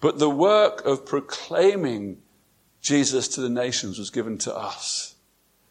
But 0.00 0.18
the 0.18 0.30
work 0.30 0.84
of 0.84 1.04
proclaiming 1.04 2.18
Jesus 2.80 3.28
to 3.28 3.40
the 3.40 3.48
nations 3.48 3.98
was 3.98 4.10
given 4.10 4.38
to 4.38 4.54
us. 4.54 5.14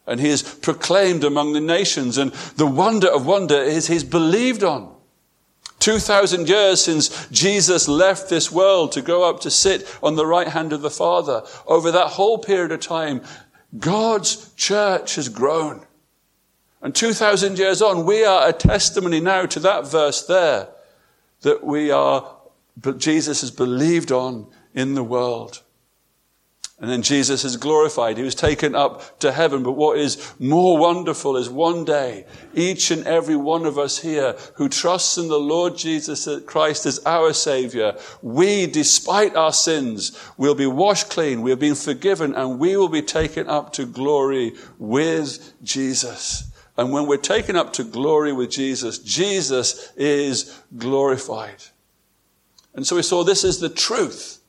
And 0.05 0.19
he 0.19 0.29
is 0.29 0.43
proclaimed 0.43 1.23
among 1.23 1.53
the 1.53 1.61
nations. 1.61 2.17
And 2.17 2.32
the 2.55 2.67
wonder 2.67 3.08
of 3.08 3.25
wonder 3.25 3.55
is 3.55 3.87
he's 3.87 4.03
believed 4.03 4.63
on. 4.63 4.93
2,000 5.79 6.50
years 6.50 6.83
since 6.83 7.27
Jesus 7.29 7.87
left 7.87 8.29
this 8.29 8.52
world 8.52 8.91
to 8.93 9.02
go 9.02 9.29
up 9.29 9.41
to 9.41 9.52
sit 9.52 9.88
on 10.02 10.16
the 10.16 10.25
right 10.25 10.48
hand 10.48 10.73
of 10.73 10.82
the 10.82 10.89
Father. 10.89 11.44
Over 11.66 11.91
that 11.91 12.07
whole 12.07 12.38
period 12.38 12.71
of 12.71 12.80
time, 12.80 13.21
God's 13.78 14.54
church 14.54 15.16
has 15.16 15.30
grown. 15.30 15.86
And 16.82 16.94
2,000 16.94 17.57
years 17.57 17.82
on, 17.82 18.05
we 18.05 18.23
are 18.23 18.48
a 18.48 18.54
testimony 18.54 19.20
now 19.20 19.46
to 19.46 19.59
that 19.59 19.88
verse 19.88 20.25
there 20.25 20.70
that 21.41 21.64
we 21.64 21.91
are, 21.91 22.37
but 22.80 23.00
Jesus 23.00 23.44
is 23.44 23.52
believed 23.52 24.12
on 24.12 24.48
in 24.73 24.94
the 24.94 25.04
world. 25.04 25.64
And 26.80 26.91
then 26.91 27.02
Jesus 27.02 27.44
is 27.44 27.58
glorified. 27.58 28.17
He 28.17 28.23
was 28.23 28.36
taken 28.36 28.76
up 28.76 29.20
to 29.22 29.31
heaven. 29.31 29.63
But 29.63 29.72
what 29.72 29.98
is 29.98 30.36
more 30.38 30.77
wonderful 30.77 31.36
is 31.36 31.50
one 31.50 31.86
day, 31.86 32.27
each 32.53 32.91
and 32.91 33.03
every 33.08 33.36
one 33.36 33.66
of 33.66 33.80
us 33.80 33.98
here 33.98 34.36
who 34.55 34.70
trusts 34.70 35.17
in 35.17 35.27
the 35.27 35.40
Lord 35.40 35.76
Jesus 35.76 36.30
Christ 36.45 36.86
as 36.86 37.00
our 37.03 37.34
Savior, 37.34 37.98
we, 38.22 38.67
despite 38.67 39.36
our 39.36 39.53
sins, 39.53 40.20
will 40.38 40.53
be 40.53 40.67
washed 40.67 41.09
clean. 41.09 41.41
We 41.41 41.50
have 41.50 41.59
been 41.59 41.73
forgiven 41.73 42.36
and 42.36 42.59
we 42.59 42.78
will 42.78 42.89
be 42.89 43.02
taken 43.02 43.48
up 43.48 43.73
to 43.73 43.88
glory 43.88 44.53
with 44.78 45.53
Jesus. 45.64 46.52
And 46.78 46.91
when 46.91 47.08
we're 47.08 47.17
taken 47.17 47.55
up 47.55 47.73
to 47.73 47.84
glory 47.84 48.34
with 48.34 48.52
Jesus, 48.52 49.00
Jesus 49.00 49.91
is 49.95 50.62
glorified. 50.78 51.64
And 52.77 52.88
so 52.88 52.95
we 52.95 53.02
saw 53.02 53.23
this 53.23 53.44
is 53.44 53.59
the 53.59 53.70
truth 53.70 54.40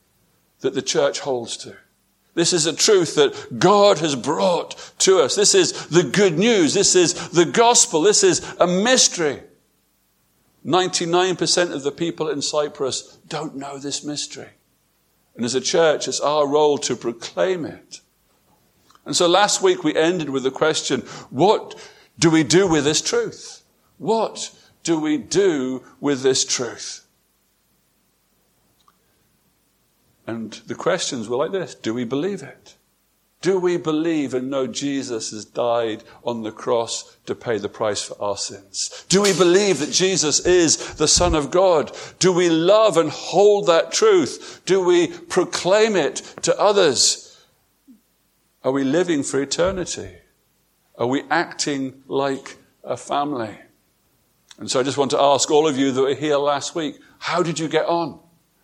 that 0.61 0.75
the 0.75 0.83
church 0.83 1.21
holds 1.21 1.57
to. 1.57 1.75
This 2.35 2.53
is 2.53 2.67
a 2.67 2.77
truth 2.77 3.17
that 3.17 3.59
God 3.59 3.99
has 3.99 4.15
brought 4.15 4.93
to 4.99 5.19
us. 5.19 5.35
This 5.35 5.55
is 5.55 5.87
the 5.89 6.05
good 6.05 6.39
news. 6.39 6.75
This 6.75 6.95
is 6.95 7.31
the 7.31 7.47
gospel. 7.47 8.03
This 8.03 8.23
is 8.23 8.55
a 8.61 8.67
mystery. 8.67 9.43
99% 10.65 11.73
of 11.73 11.83
the 11.83 11.91
people 11.91 12.29
in 12.29 12.43
Cyprus 12.43 13.19
don't 13.27 13.57
know 13.57 13.79
this 13.79 14.05
mystery. 14.05 14.51
And 15.35 15.45
as 15.45 15.55
a 15.55 15.61
church, 15.61 16.07
it's 16.07 16.21
our 16.21 16.47
role 16.47 16.79
to 16.79 16.97
proclaim 16.97 17.65
it. 17.65 18.01
And 19.07 19.17
so 19.17 19.27
last 19.27 19.63
week 19.63 19.83
we 19.83 19.97
ended 19.97 20.29
with 20.29 20.43
the 20.43 20.51
question, 20.51 21.01
what 21.31 21.75
do 22.19 22.29
we 22.29 22.45
do 22.45 22.69
with 22.69 22.85
this 22.85 23.01
truth? 23.01 23.63
What 23.97 24.55
do 24.83 25.01
we 25.01 25.17
do 25.17 25.83
with 25.99 26.23
this 26.23 26.45
truth? 26.45 27.08
And 30.29 30.53
the 30.67 30.75
questions 30.75 31.27
were 31.27 31.39
like 31.39 31.53
this 31.53 31.75
Do 31.75 31.95
we 31.95 32.05
believe 32.05 32.43
it? 32.43 32.77
Do 33.41 33.59
we 33.59 33.77
believe 33.77 34.35
and 34.35 34.51
know 34.51 34.67
Jesus 34.67 35.31
has 35.31 35.45
died 35.45 36.03
on 36.25 36.43
the 36.43 36.53
cross 36.53 37.17
to 37.27 37.35
pay 37.35 37.57
the 37.57 37.69
price 37.69 38.03
for 38.03 38.21
our 38.21 38.37
sins? 38.37 39.07
Do 39.09 39.23
we 39.23 39.33
believe 39.33 39.79
that 39.79 39.93
Jesus 39.93 40.41
is 40.41 40.95
the 40.97 41.09
Son 41.09 41.35
of 41.35 41.51
God? 41.51 41.97
Do 42.19 42.33
we 42.33 42.51
love 42.51 42.97
and 42.97 43.11
hold 43.11 43.69
that 43.69 43.93
truth? 43.93 44.61
Do 44.67 44.85
we 44.85 45.07
proclaim 45.07 45.97
it 45.97 46.17
to 46.43 46.59
others? 46.59 47.41
Are 48.65 48.73
we 48.73 48.85
living 48.85 49.23
for 49.23 49.41
eternity? 49.41 50.17
Are 50.99 51.07
we 51.07 51.23
acting 51.31 52.03
like 52.07 52.57
a 52.83 52.97
family? 52.97 53.57
And 54.59 54.69
so 54.69 54.81
I 54.81 54.83
just 54.83 54.99
want 54.99 55.13
to 55.13 55.21
ask 55.21 55.51
all 55.51 55.69
of 55.69 55.79
you 55.79 55.93
that 55.93 56.03
were 56.03 56.15
here 56.15 56.37
last 56.37 56.75
week, 56.75 56.99
how 57.19 57.43
did 57.43 57.59
you 57.59 57.69
get 57.69 57.87
on? 57.87 58.19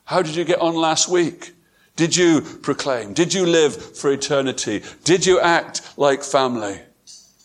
How 0.04 0.20
did 0.20 0.36
you 0.36 0.44
get 0.44 0.60
on 0.60 0.74
last 0.74 1.08
week? 1.08 1.53
Did 1.96 2.16
you 2.16 2.40
proclaim? 2.40 3.12
Did 3.12 3.32
you 3.34 3.46
live 3.46 3.96
for 3.96 4.10
eternity? 4.10 4.82
Did 5.04 5.26
you 5.26 5.38
act 5.40 5.96
like 5.96 6.24
family? 6.24 6.80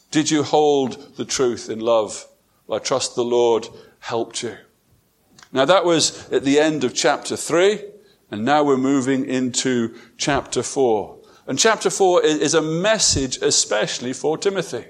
Did 0.10 0.32
you 0.32 0.42
hold 0.42 1.18
the 1.18 1.26
truth 1.26 1.70
in 1.70 1.80
love? 1.80 2.28
Well, 2.66 2.80
I 2.80 2.84
trust 2.84 3.16
the 3.16 3.24
Lord 3.24 3.68
helped 4.00 4.42
you. 4.42 4.58
Now 5.52 5.66
that 5.66 5.86
was 5.86 6.32
at 6.32 6.44
the 6.44 6.60
end 6.60 6.84
of 6.84 6.96
chapter 6.96 7.36
three, 7.36 7.84
and 8.32 8.44
now 8.44 8.64
we're 8.64 8.78
moving 8.78 9.26
into 9.26 9.96
chapter 10.18 10.64
four. 10.64 11.18
And 11.48 11.58
chapter 11.58 11.90
four 11.90 12.24
is 12.24 12.54
a 12.54 12.62
message 12.62 13.38
especially 13.38 14.14
for 14.14 14.38
Timothy. 14.38 14.86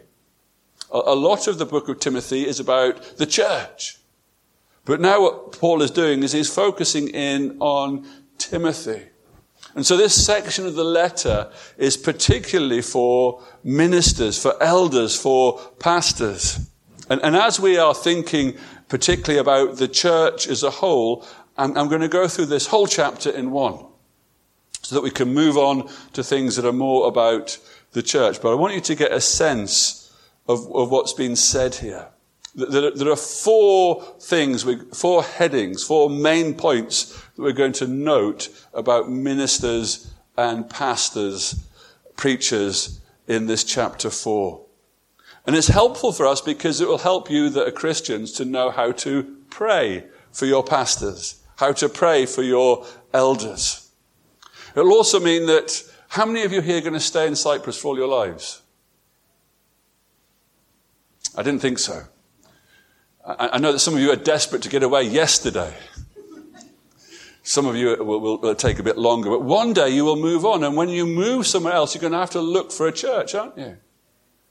A 0.91 1.15
lot 1.15 1.47
of 1.47 1.57
the 1.57 1.65
book 1.65 1.87
of 1.87 1.99
Timothy 1.99 2.47
is 2.47 2.59
about 2.59 3.17
the 3.17 3.25
church. 3.25 3.99
But 4.85 4.99
now 4.99 5.21
what 5.21 5.51
Paul 5.59 5.81
is 5.81 5.91
doing 5.91 6.23
is 6.23 6.31
he's 6.31 6.53
focusing 6.53 7.09
in 7.09 7.57
on 7.59 8.07
Timothy. 8.37 9.07
And 9.75 9.85
so 9.85 9.95
this 9.95 10.25
section 10.25 10.65
of 10.65 10.75
the 10.75 10.83
letter 10.83 11.51
is 11.77 11.95
particularly 11.95 12.81
for 12.81 13.43
ministers, 13.63 14.41
for 14.41 14.61
elders, 14.61 15.15
for 15.15 15.59
pastors. 15.79 16.59
And, 17.09 17.21
and 17.21 17.35
as 17.35 17.59
we 17.59 17.77
are 17.77 17.93
thinking 17.93 18.57
particularly 18.87 19.39
about 19.39 19.77
the 19.77 19.87
church 19.87 20.47
as 20.47 20.63
a 20.63 20.71
whole, 20.71 21.25
I'm, 21.57 21.77
I'm 21.77 21.87
going 21.87 22.01
to 22.01 22.07
go 22.07 22.27
through 22.27 22.47
this 22.47 22.67
whole 22.67 22.87
chapter 22.87 23.29
in 23.29 23.51
one 23.51 23.85
so 24.81 24.95
that 24.95 25.01
we 25.01 25.11
can 25.11 25.33
move 25.33 25.57
on 25.57 25.89
to 26.13 26.23
things 26.23 26.55
that 26.55 26.65
are 26.65 26.73
more 26.73 27.07
about 27.07 27.57
the 27.91 28.01
church. 28.01 28.41
But 28.41 28.51
I 28.51 28.55
want 28.55 28.73
you 28.73 28.81
to 28.81 28.95
get 28.95 29.11
a 29.11 29.21
sense 29.21 30.11
of, 30.47 30.59
of 30.73 30.89
what's 30.89 31.13
been 31.13 31.35
said 31.35 31.75
here. 31.75 32.07
There 32.67 33.11
are 33.11 33.15
four 33.15 34.03
things, 34.19 34.65
four 34.93 35.23
headings, 35.23 35.83
four 35.83 36.09
main 36.09 36.53
points 36.53 37.15
that 37.35 37.41
we're 37.41 37.51
going 37.53 37.73
to 37.73 37.87
note 37.87 38.49
about 38.73 39.09
ministers 39.09 40.13
and 40.37 40.69
pastors, 40.69 41.67
preachers 42.15 43.01
in 43.27 43.45
this 43.45 43.63
chapter 43.63 44.09
four. 44.09 44.65
And 45.45 45.55
it's 45.55 45.67
helpful 45.67 46.11
for 46.11 46.27
us 46.27 46.41
because 46.41 46.81
it 46.81 46.87
will 46.87 46.97
help 46.97 47.29
you 47.29 47.49
that 47.49 47.67
are 47.67 47.71
Christians 47.71 48.31
to 48.33 48.45
know 48.45 48.69
how 48.69 48.91
to 48.91 49.37
pray 49.49 50.05
for 50.31 50.45
your 50.45 50.63
pastors, 50.63 51.41
how 51.55 51.71
to 51.73 51.89
pray 51.89 52.25
for 52.25 52.43
your 52.43 52.85
elders. 53.13 53.89
It'll 54.75 54.93
also 54.93 55.19
mean 55.19 55.47
that 55.47 55.83
how 56.09 56.25
many 56.25 56.43
of 56.43 56.51
you 56.51 56.61
here 56.61 56.77
are 56.77 56.81
going 56.81 56.93
to 56.93 56.99
stay 56.99 57.27
in 57.27 57.35
Cyprus 57.35 57.79
for 57.79 57.89
all 57.89 57.97
your 57.97 58.07
lives? 58.07 58.61
I 61.35 61.43
didn't 61.43 61.61
think 61.61 61.79
so. 61.79 62.03
I, 63.25 63.59
know 63.59 63.71
that 63.71 63.79
some 63.79 63.93
of 63.93 63.99
you 63.99 64.11
are 64.11 64.15
desperate 64.15 64.61
to 64.63 64.69
get 64.69 64.81
away 64.81 65.03
yesterday. 65.03 65.73
Some 67.43 67.65
of 67.65 67.75
you 67.75 67.95
will, 67.97 68.19
will, 68.19 68.37
will, 68.37 68.55
take 68.55 68.79
a 68.79 68.83
bit 68.83 68.97
longer, 68.97 69.29
but 69.29 69.41
one 69.41 69.73
day 69.73 69.89
you 69.89 70.05
will 70.05 70.15
move 70.15 70.45
on. 70.45 70.63
And 70.63 70.75
when 70.75 70.89
you 70.89 71.05
move 71.05 71.47
somewhere 71.47 71.73
else, 71.73 71.93
you're 71.93 72.01
going 72.01 72.13
to 72.13 72.19
have 72.19 72.29
to 72.31 72.41
look 72.41 72.71
for 72.71 72.87
a 72.87 72.91
church, 72.91 73.35
aren't 73.35 73.57
you? 73.57 73.77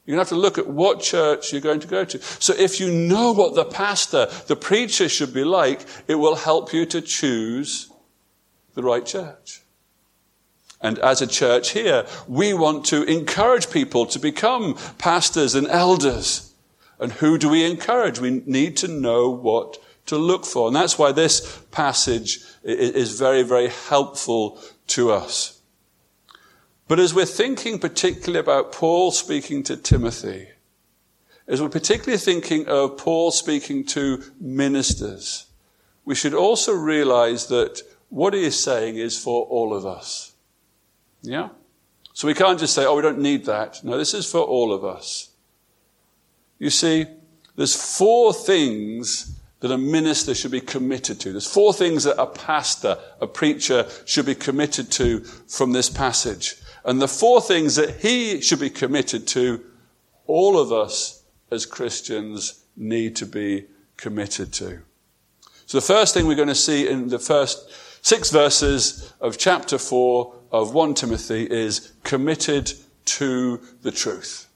You're 0.04 0.16
going 0.16 0.24
to 0.24 0.30
have 0.30 0.36
to 0.36 0.36
look 0.36 0.58
at 0.58 0.66
what 0.66 1.00
church 1.00 1.52
you're 1.52 1.60
going 1.60 1.80
to 1.80 1.86
go 1.86 2.04
to. 2.04 2.20
So 2.40 2.54
if 2.54 2.80
you 2.80 2.90
know 2.90 3.32
what 3.32 3.54
the 3.54 3.64
pastor, 3.64 4.26
the 4.46 4.56
preacher 4.56 5.08
should 5.08 5.34
be 5.34 5.44
like, 5.44 5.84
it 6.06 6.14
will 6.14 6.36
help 6.36 6.72
you 6.72 6.86
to 6.86 7.00
choose 7.00 7.90
the 8.74 8.82
right 8.82 9.04
church. 9.04 9.62
And 10.80 10.98
as 11.00 11.20
a 11.20 11.26
church 11.26 11.70
here, 11.70 12.06
we 12.26 12.54
want 12.54 12.84
to 12.86 13.02
encourage 13.02 13.70
people 13.70 14.06
to 14.06 14.18
become 14.18 14.78
pastors 14.96 15.54
and 15.54 15.66
elders. 15.66 16.47
And 16.98 17.12
who 17.12 17.38
do 17.38 17.48
we 17.48 17.64
encourage? 17.64 18.18
We 18.18 18.42
need 18.46 18.76
to 18.78 18.88
know 18.88 19.30
what 19.30 19.78
to 20.06 20.16
look 20.16 20.44
for. 20.44 20.66
And 20.66 20.76
that's 20.76 20.98
why 20.98 21.12
this 21.12 21.58
passage 21.70 22.40
is 22.64 23.18
very, 23.18 23.42
very 23.42 23.68
helpful 23.68 24.60
to 24.88 25.12
us. 25.12 25.60
But 26.88 26.98
as 26.98 27.14
we're 27.14 27.26
thinking 27.26 27.78
particularly 27.78 28.40
about 28.40 28.72
Paul 28.72 29.10
speaking 29.12 29.62
to 29.64 29.76
Timothy, 29.76 30.48
as 31.46 31.62
we're 31.62 31.68
particularly 31.68 32.18
thinking 32.18 32.66
of 32.66 32.96
Paul 32.96 33.30
speaking 33.30 33.84
to 33.86 34.22
ministers, 34.40 35.46
we 36.04 36.14
should 36.14 36.34
also 36.34 36.72
realize 36.72 37.46
that 37.48 37.82
what 38.08 38.32
he 38.32 38.44
is 38.44 38.58
saying 38.58 38.96
is 38.96 39.22
for 39.22 39.44
all 39.44 39.74
of 39.74 39.84
us. 39.84 40.32
Yeah? 41.20 41.50
So 42.14 42.26
we 42.26 42.34
can't 42.34 42.58
just 42.58 42.74
say, 42.74 42.86
oh, 42.86 42.96
we 42.96 43.02
don't 43.02 43.20
need 43.20 43.44
that. 43.44 43.84
No, 43.84 43.98
this 43.98 44.14
is 44.14 44.30
for 44.30 44.40
all 44.40 44.72
of 44.72 44.84
us. 44.84 45.30
You 46.58 46.70
see, 46.70 47.06
there's 47.56 47.96
four 47.96 48.32
things 48.32 49.38
that 49.60 49.72
a 49.72 49.78
minister 49.78 50.34
should 50.34 50.52
be 50.52 50.60
committed 50.60 51.18
to. 51.20 51.32
There's 51.32 51.52
four 51.52 51.72
things 51.72 52.04
that 52.04 52.20
a 52.20 52.26
pastor, 52.26 52.96
a 53.20 53.26
preacher 53.26 53.86
should 54.04 54.26
be 54.26 54.34
committed 54.34 54.90
to 54.92 55.20
from 55.20 55.72
this 55.72 55.90
passage. 55.90 56.56
And 56.84 57.02
the 57.02 57.08
four 57.08 57.40
things 57.40 57.74
that 57.76 57.96
he 58.00 58.40
should 58.40 58.60
be 58.60 58.70
committed 58.70 59.26
to, 59.28 59.64
all 60.26 60.58
of 60.58 60.72
us 60.72 61.24
as 61.50 61.66
Christians 61.66 62.64
need 62.76 63.16
to 63.16 63.26
be 63.26 63.66
committed 63.96 64.52
to. 64.54 64.80
So 65.66 65.78
the 65.78 65.86
first 65.86 66.14
thing 66.14 66.26
we're 66.26 66.36
going 66.36 66.48
to 66.48 66.54
see 66.54 66.88
in 66.88 67.08
the 67.08 67.18
first 67.18 67.70
six 68.02 68.30
verses 68.30 69.12
of 69.20 69.36
chapter 69.36 69.76
four 69.76 70.34
of 70.52 70.72
1 70.72 70.94
Timothy 70.94 71.46
is 71.50 71.92
committed 72.04 72.72
to 73.04 73.60
the 73.82 73.90
truth. 73.90 74.47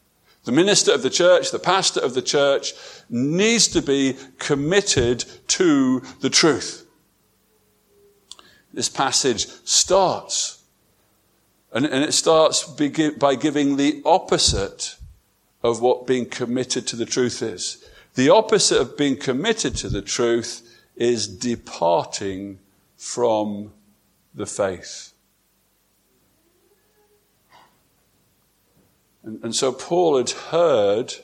The 0.44 0.52
minister 0.52 0.92
of 0.92 1.02
the 1.02 1.10
church, 1.10 1.50
the 1.50 1.58
pastor 1.58 2.00
of 2.00 2.14
the 2.14 2.22
church 2.22 2.72
needs 3.08 3.68
to 3.68 3.82
be 3.82 4.16
committed 4.38 5.24
to 5.48 6.00
the 6.20 6.30
truth. 6.30 6.86
this 8.74 8.88
passage 8.88 9.46
starts. 9.64 10.62
And, 11.72 11.86
and 11.86 12.04
it 12.04 12.12
starts 12.12 12.64
by 12.64 13.34
giving 13.34 13.76
the 13.76 14.02
opposite 14.04 14.96
of 15.62 15.80
what 15.80 16.06
being 16.06 16.26
committed 16.26 16.86
to 16.88 16.96
the 16.96 17.06
truth 17.06 17.42
is. 17.42 17.84
The 18.14 18.30
opposite 18.30 18.80
of 18.80 18.96
being 18.96 19.16
committed 19.16 19.76
to 19.76 19.88
the 19.88 20.02
truth 20.02 20.68
is 20.96 21.28
departing 21.28 22.58
from 22.96 23.72
the 24.34 24.46
faith. 24.46 25.11
And, 29.24 29.42
and 29.44 29.54
so 29.54 29.72
Paul 29.72 30.18
had 30.18 30.30
heard 30.30 31.14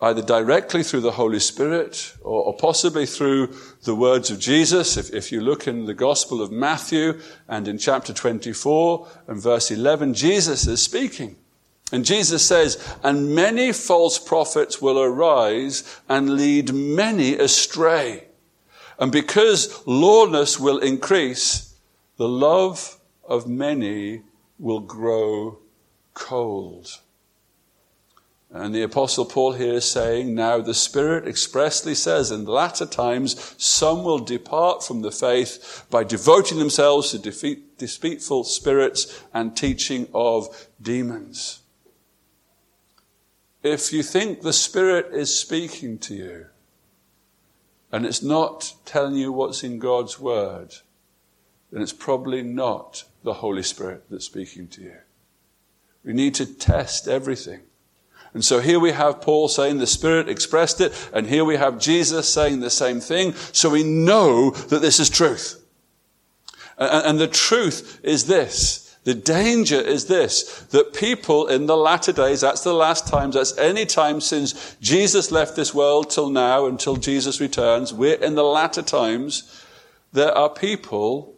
either 0.00 0.22
directly 0.22 0.82
through 0.82 1.00
the 1.00 1.12
Holy 1.12 1.40
Spirit 1.40 2.14
or, 2.22 2.44
or, 2.44 2.56
possibly 2.56 3.04
through 3.04 3.52
the 3.82 3.94
words 3.94 4.30
of 4.30 4.38
Jesus. 4.38 4.96
If, 4.96 5.12
if 5.12 5.32
you 5.32 5.40
look 5.40 5.66
in 5.66 5.86
the 5.86 5.94
Gospel 5.94 6.40
of 6.40 6.52
Matthew 6.52 7.20
and 7.48 7.66
in 7.66 7.78
chapter 7.78 8.12
24 8.12 9.08
and 9.26 9.42
verse 9.42 9.70
11, 9.72 10.14
Jesus 10.14 10.66
is 10.66 10.80
speaking. 10.80 11.36
And 11.90 12.04
Jesus 12.04 12.44
says, 12.44 12.96
and 13.02 13.34
many 13.34 13.72
false 13.72 14.18
prophets 14.18 14.80
will 14.80 15.00
arise 15.00 16.00
and 16.08 16.36
lead 16.36 16.72
many 16.72 17.36
astray. 17.36 18.24
And 18.98 19.10
because 19.10 19.86
lawlessness 19.86 20.60
will 20.60 20.78
increase, 20.78 21.74
the 22.18 22.28
love 22.28 22.98
of 23.26 23.48
many 23.48 24.22
will 24.58 24.80
grow 24.80 25.58
cold. 26.18 27.00
And 28.50 28.74
the 28.74 28.82
apostle 28.82 29.26
Paul 29.26 29.52
here 29.52 29.74
is 29.74 29.84
saying, 29.84 30.34
now 30.34 30.60
the 30.60 30.74
Spirit 30.74 31.28
expressly 31.28 31.94
says 31.94 32.30
in 32.30 32.44
the 32.44 32.50
latter 32.50 32.86
times, 32.86 33.54
some 33.58 34.04
will 34.04 34.18
depart 34.18 34.82
from 34.82 35.02
the 35.02 35.10
faith 35.10 35.86
by 35.90 36.02
devoting 36.02 36.58
themselves 36.58 37.10
to 37.10 37.18
defeat, 37.18 37.78
deceitful 37.78 38.44
spirits 38.44 39.22
and 39.34 39.54
teaching 39.56 40.08
of 40.14 40.68
demons. 40.80 41.60
If 43.62 43.92
you 43.92 44.02
think 44.02 44.40
the 44.40 44.52
Spirit 44.52 45.12
is 45.12 45.38
speaking 45.38 45.98
to 45.98 46.14
you, 46.14 46.46
and 47.92 48.06
it's 48.06 48.22
not 48.22 48.74
telling 48.86 49.16
you 49.16 49.30
what's 49.30 49.62
in 49.62 49.78
God's 49.78 50.18
Word, 50.18 50.74
then 51.70 51.82
it's 51.82 51.92
probably 51.92 52.42
not 52.42 53.04
the 53.24 53.34
Holy 53.34 53.62
Spirit 53.62 54.04
that's 54.10 54.24
speaking 54.24 54.68
to 54.68 54.82
you. 54.82 54.96
We 56.08 56.14
need 56.14 56.34
to 56.36 56.46
test 56.46 57.06
everything. 57.06 57.60
And 58.32 58.42
so 58.42 58.60
here 58.60 58.80
we 58.80 58.92
have 58.92 59.20
Paul 59.20 59.46
saying 59.46 59.76
the 59.76 59.86
Spirit 59.86 60.26
expressed 60.26 60.80
it, 60.80 61.10
and 61.12 61.26
here 61.26 61.44
we 61.44 61.56
have 61.56 61.78
Jesus 61.78 62.26
saying 62.32 62.60
the 62.60 62.70
same 62.70 62.98
thing, 62.98 63.34
so 63.52 63.68
we 63.68 63.82
know 63.82 64.52
that 64.52 64.80
this 64.80 65.00
is 65.00 65.10
truth. 65.10 65.62
And, 66.78 67.20
the 67.20 67.28
truth 67.28 68.00
is 68.02 68.24
this. 68.24 68.96
The 69.04 69.12
danger 69.12 69.78
is 69.78 70.06
this, 70.06 70.62
that 70.70 70.94
people 70.94 71.46
in 71.46 71.66
the 71.66 71.76
latter 71.76 72.12
days, 72.12 72.40
that's 72.40 72.64
the 72.64 72.72
last 72.72 73.06
times, 73.06 73.34
that's 73.34 73.58
any 73.58 73.84
time 73.84 74.22
since 74.22 74.76
Jesus 74.80 75.30
left 75.30 75.56
this 75.56 75.74
world 75.74 76.08
till 76.08 76.30
now, 76.30 76.64
until 76.64 76.96
Jesus 76.96 77.38
returns, 77.38 77.92
we're 77.92 78.14
in 78.14 78.34
the 78.34 78.44
latter 78.44 78.82
times, 78.82 79.62
there 80.14 80.32
are 80.32 80.48
people 80.48 81.34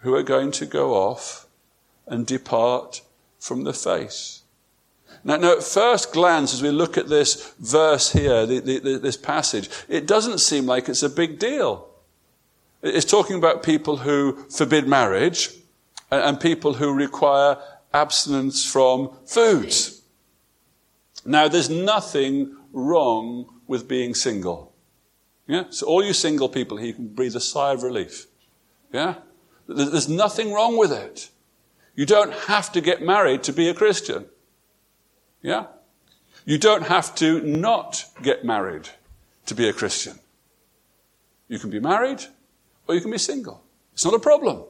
who 0.00 0.14
are 0.14 0.22
going 0.22 0.50
to 0.52 0.66
go 0.66 0.92
off 0.92 1.46
and 2.06 2.26
depart 2.26 3.00
from 3.40 3.64
the 3.64 3.72
face. 3.72 4.42
Now, 5.24 5.36
now, 5.36 5.52
at 5.52 5.62
first 5.62 6.12
glance, 6.12 6.54
as 6.54 6.62
we 6.62 6.70
look 6.70 6.96
at 6.96 7.08
this 7.08 7.52
verse 7.58 8.12
here, 8.12 8.46
the, 8.46 8.60
the, 8.60 8.98
this 8.98 9.16
passage, 9.16 9.68
it 9.88 10.06
doesn't 10.06 10.38
seem 10.38 10.66
like 10.66 10.88
it's 10.88 11.02
a 11.02 11.10
big 11.10 11.38
deal. 11.38 11.88
It's 12.82 13.04
talking 13.04 13.36
about 13.36 13.62
people 13.62 13.98
who 13.98 14.44
forbid 14.48 14.86
marriage 14.86 15.50
and, 16.10 16.22
and 16.22 16.40
people 16.40 16.74
who 16.74 16.94
require 16.94 17.58
abstinence 17.92 18.64
from 18.64 19.10
foods. 19.26 20.02
Now, 21.26 21.48
there's 21.48 21.68
nothing 21.68 22.56
wrong 22.72 23.60
with 23.66 23.88
being 23.88 24.14
single. 24.14 24.72
Yeah? 25.46 25.64
So 25.70 25.86
all 25.86 26.02
you 26.02 26.12
single 26.12 26.48
people 26.48 26.76
here 26.76 26.92
can 26.92 27.08
breathe 27.08 27.36
a 27.36 27.40
sigh 27.40 27.72
of 27.72 27.82
relief. 27.82 28.26
Yeah? 28.92 29.16
There's 29.66 30.08
nothing 30.08 30.52
wrong 30.52 30.78
with 30.78 30.92
it. 30.92 31.28
You 32.00 32.06
don't 32.06 32.32
have 32.32 32.72
to 32.72 32.80
get 32.80 33.02
married 33.02 33.42
to 33.42 33.52
be 33.52 33.68
a 33.68 33.74
Christian. 33.74 34.24
Yeah? 35.42 35.66
You 36.46 36.56
don't 36.56 36.84
have 36.84 37.14
to 37.16 37.42
not 37.42 38.06
get 38.22 38.42
married 38.42 38.88
to 39.44 39.54
be 39.54 39.68
a 39.68 39.74
Christian. 39.74 40.18
You 41.48 41.58
can 41.58 41.68
be 41.68 41.78
married 41.78 42.24
or 42.88 42.94
you 42.94 43.02
can 43.02 43.10
be 43.10 43.18
single. 43.18 43.62
It's 43.92 44.06
not 44.06 44.14
a 44.14 44.18
problem. 44.18 44.64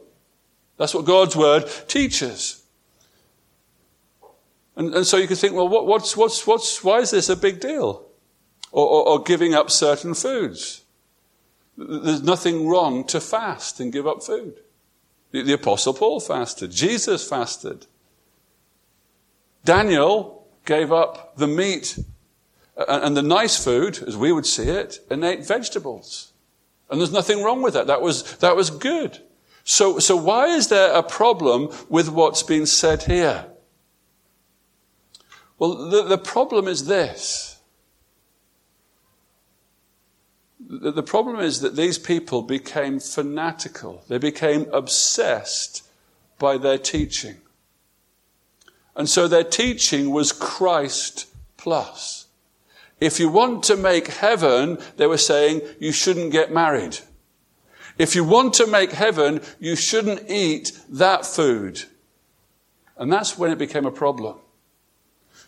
That's 0.75 0.93
what 0.93 1.05
God's 1.05 1.37
word 1.37 1.69
teaches. 1.87 2.65
And, 4.75 4.93
and 4.93 5.07
so 5.07 5.15
you 5.15 5.27
can 5.27 5.37
think, 5.37 5.55
well, 5.55 5.69
what, 5.69 5.87
what's, 5.87 6.17
what's, 6.17 6.45
what's, 6.45 6.83
why 6.83 6.99
is 6.99 7.11
this 7.11 7.29
a 7.29 7.37
big 7.37 7.61
deal? 7.61 8.07
Or, 8.73 8.85
or, 8.85 9.07
or 9.07 9.23
giving 9.23 9.53
up 9.53 9.71
certain 9.71 10.15
foods. 10.15 10.83
There's 11.77 12.23
nothing 12.23 12.67
wrong 12.67 13.05
to 13.07 13.21
fast 13.21 13.79
and 13.79 13.89
give 13.89 14.05
up 14.05 14.21
food. 14.21 14.59
The, 15.31 15.43
the 15.43 15.53
Apostle 15.53 15.93
Paul 15.93 16.19
fasted. 16.19 16.71
Jesus 16.71 17.27
fasted. 17.27 17.87
Daniel 19.63 20.47
gave 20.65 20.91
up 20.91 21.37
the 21.37 21.47
meat 21.47 21.97
uh, 22.77 22.81
uh, 22.87 22.99
and 23.03 23.15
the 23.15 23.21
nice 23.21 23.63
food, 23.63 24.03
as 24.07 24.17
we 24.17 24.31
would 24.31 24.45
see 24.45 24.69
it, 24.69 24.99
and 25.09 25.23
ate 25.23 25.45
vegetables. 25.45 26.33
And 26.89 26.99
there's 26.99 27.11
nothing 27.11 27.43
wrong 27.43 27.61
with 27.61 27.73
that. 27.73 27.87
That 27.87 28.01
was, 28.01 28.37
that 28.37 28.55
was 28.55 28.69
good. 28.69 29.19
So, 29.63 29.99
so 29.99 30.15
why 30.15 30.47
is 30.47 30.67
there 30.67 30.93
a 30.93 31.03
problem 31.03 31.69
with 31.89 32.09
what's 32.09 32.43
been 32.43 32.65
said 32.65 33.03
here? 33.03 33.45
Well, 35.57 35.89
the, 35.89 36.03
the 36.03 36.17
problem 36.17 36.67
is 36.67 36.87
this. 36.87 37.50
The, 40.67 41.03
problem 41.03 41.39
is 41.39 41.61
that 41.61 41.75
these 41.75 41.97
people 41.97 42.43
became 42.43 42.99
fanatical. 42.99 44.03
They 44.07 44.17
became 44.17 44.67
obsessed 44.71 45.83
by 46.37 46.57
their 46.57 46.77
teaching. 46.77 47.37
And 48.95 49.09
so 49.09 49.27
their 49.27 49.43
teaching 49.43 50.11
was 50.11 50.31
Christ 50.31 51.27
plus. 51.57 52.27
If 52.99 53.19
you 53.19 53.29
want 53.29 53.63
to 53.63 53.75
make 53.75 54.07
heaven, 54.07 54.77
they 54.97 55.07
were 55.07 55.17
saying 55.17 55.61
you 55.79 55.91
shouldn't 55.91 56.31
get 56.31 56.51
married. 56.51 56.99
If 57.97 58.15
you 58.15 58.23
want 58.23 58.53
to 58.55 58.67
make 58.67 58.91
heaven, 58.91 59.41
you 59.59 59.75
shouldn't 59.75 60.29
eat 60.29 60.79
that 60.89 61.25
food. 61.25 61.83
And 62.97 63.11
that's 63.11 63.37
when 63.37 63.51
it 63.51 63.57
became 63.57 63.85
a 63.85 63.91
problem. 63.91 64.37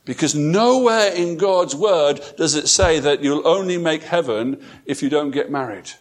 Because 0.06 0.36
nowhere 0.36 1.14
in 1.14 1.38
God's 1.38 1.76
word 1.76 2.20
does 2.38 2.56
it 2.56 2.68
say 2.68 3.00
that 3.00 3.24
you'll 3.24 3.48
only 3.48 3.78
make 3.78 4.04
heaven 4.04 4.62
if 4.86 5.02
you 5.02 5.10
don't 5.10 5.32
get 5.32 5.50
married. 5.50 5.92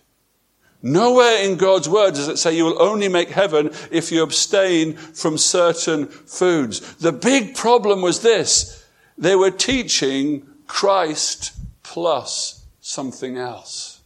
Nowhere 0.82 1.44
in 1.44 1.56
God's 1.56 1.88
word 1.88 2.14
does 2.14 2.26
it 2.26 2.38
say 2.38 2.56
you 2.56 2.64
will 2.64 2.82
only 2.82 3.08
make 3.08 3.28
heaven 3.28 3.70
if 3.92 4.10
you 4.10 4.24
abstain 4.24 4.94
from 4.94 5.38
certain 5.38 6.08
foods. 6.08 6.96
The 6.96 7.12
big 7.12 7.54
problem 7.54 8.02
was 8.02 8.22
this. 8.22 8.84
They 9.16 9.36
were 9.36 9.52
teaching 9.52 10.48
Christ 10.66 11.52
plus 11.84 12.64
something 12.80 13.36
else. 13.36 14.00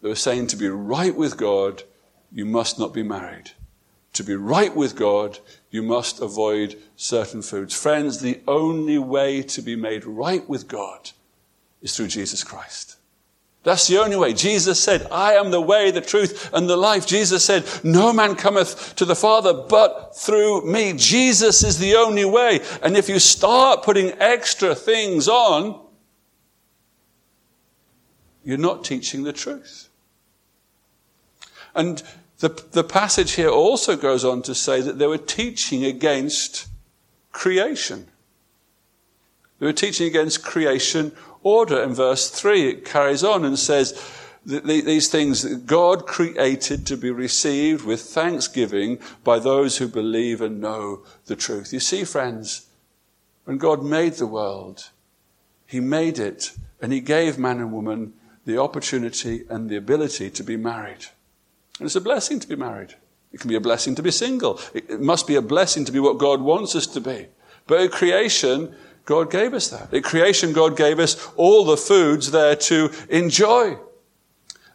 They 0.00 0.08
were 0.08 0.14
saying 0.14 0.46
to 0.48 0.56
be 0.56 0.68
right 0.68 1.14
with 1.14 1.36
God, 1.36 1.82
you 2.32 2.46
must 2.46 2.78
not 2.78 2.94
be 2.94 3.02
married. 3.02 3.50
To 4.16 4.24
be 4.24 4.34
right 4.34 4.74
with 4.74 4.96
God, 4.96 5.40
you 5.70 5.82
must 5.82 6.22
avoid 6.22 6.78
certain 6.96 7.42
foods. 7.42 7.74
Friends, 7.74 8.18
the 8.18 8.40
only 8.48 8.96
way 8.96 9.42
to 9.42 9.60
be 9.60 9.76
made 9.76 10.06
right 10.06 10.48
with 10.48 10.68
God 10.68 11.10
is 11.82 11.94
through 11.94 12.06
Jesus 12.08 12.42
Christ. 12.42 12.96
That's 13.62 13.86
the 13.88 13.98
only 13.98 14.16
way. 14.16 14.32
Jesus 14.32 14.80
said, 14.80 15.06
I 15.12 15.34
am 15.34 15.50
the 15.50 15.60
way, 15.60 15.90
the 15.90 16.00
truth, 16.00 16.48
and 16.54 16.66
the 16.66 16.78
life. 16.78 17.06
Jesus 17.06 17.44
said, 17.44 17.66
no 17.84 18.10
man 18.10 18.36
cometh 18.36 18.96
to 18.96 19.04
the 19.04 19.14
Father 19.14 19.52
but 19.52 20.16
through 20.16 20.64
me. 20.64 20.94
Jesus 20.96 21.62
is 21.62 21.78
the 21.78 21.96
only 21.96 22.24
way. 22.24 22.60
And 22.82 22.96
if 22.96 23.10
you 23.10 23.18
start 23.18 23.82
putting 23.82 24.12
extra 24.18 24.74
things 24.74 25.28
on, 25.28 25.78
you're 28.42 28.56
not 28.56 28.82
teaching 28.82 29.24
the 29.24 29.34
truth. 29.34 29.90
And 31.74 32.02
the, 32.40 32.48
the 32.72 32.84
passage 32.84 33.32
here 33.32 33.48
also 33.48 33.96
goes 33.96 34.24
on 34.24 34.42
to 34.42 34.54
say 34.54 34.80
that 34.80 34.98
they 34.98 35.06
were 35.06 35.18
teaching 35.18 35.84
against 35.84 36.68
creation. 37.32 38.06
They 39.58 39.66
were 39.66 39.72
teaching 39.72 40.06
against 40.06 40.44
creation 40.44 41.12
order. 41.42 41.82
In 41.82 41.94
verse 41.94 42.28
3, 42.28 42.68
it 42.68 42.84
carries 42.84 43.24
on 43.24 43.44
and 43.44 43.58
says, 43.58 43.94
that 44.46 44.64
these 44.64 45.08
things 45.08 45.42
that 45.42 45.66
God 45.66 46.06
created 46.06 46.86
to 46.86 46.96
be 46.96 47.10
received 47.10 47.84
with 47.84 48.00
thanksgiving 48.00 49.00
by 49.24 49.40
those 49.40 49.78
who 49.78 49.88
believe 49.88 50.40
and 50.40 50.60
know 50.60 51.02
the 51.26 51.34
truth. 51.34 51.72
You 51.72 51.80
see, 51.80 52.04
friends, 52.04 52.66
when 53.44 53.58
God 53.58 53.82
made 53.82 54.14
the 54.14 54.26
world, 54.26 54.90
He 55.66 55.80
made 55.80 56.20
it 56.20 56.52
and 56.80 56.92
He 56.92 57.00
gave 57.00 57.38
man 57.38 57.58
and 57.58 57.72
woman 57.72 58.12
the 58.44 58.58
opportunity 58.58 59.44
and 59.50 59.68
the 59.68 59.76
ability 59.76 60.30
to 60.30 60.44
be 60.44 60.56
married. 60.56 61.06
And 61.78 61.86
it's 61.86 61.96
a 61.96 62.00
blessing 62.00 62.40
to 62.40 62.48
be 62.48 62.56
married. 62.56 62.94
It 63.32 63.40
can 63.40 63.48
be 63.48 63.56
a 63.56 63.60
blessing 63.60 63.94
to 63.96 64.02
be 64.02 64.10
single. 64.10 64.60
It 64.72 65.00
must 65.00 65.26
be 65.26 65.34
a 65.34 65.42
blessing 65.42 65.84
to 65.84 65.92
be 65.92 66.00
what 66.00 66.18
God 66.18 66.40
wants 66.40 66.74
us 66.74 66.86
to 66.88 67.00
be. 67.00 67.26
But 67.66 67.80
at 67.80 67.92
creation, 67.92 68.74
God 69.04 69.30
gave 69.30 69.52
us 69.52 69.68
that. 69.68 69.92
At 69.92 70.04
creation, 70.04 70.52
God 70.52 70.76
gave 70.76 70.98
us 70.98 71.28
all 71.36 71.64
the 71.64 71.76
foods 71.76 72.30
there 72.30 72.56
to 72.56 72.90
enjoy. 73.08 73.78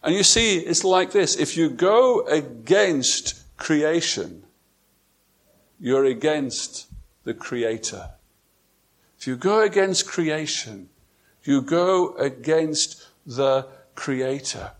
And 0.03 0.15
you 0.15 0.23
see, 0.23 0.59
it's 0.59 0.83
like 0.83 1.11
this. 1.11 1.35
If 1.35 1.57
you 1.57 1.69
go 1.69 2.25
against 2.27 3.57
creation, 3.57 4.43
you're 5.79 6.05
against 6.05 6.87
the 7.23 7.33
Creator. 7.33 8.11
If 9.17 9.27
you 9.27 9.35
go 9.35 9.61
against 9.61 10.07
creation, 10.07 10.89
you 11.43 11.61
go 11.61 12.15
against 12.17 13.07
the 13.25 13.67
Creator. 13.95 14.71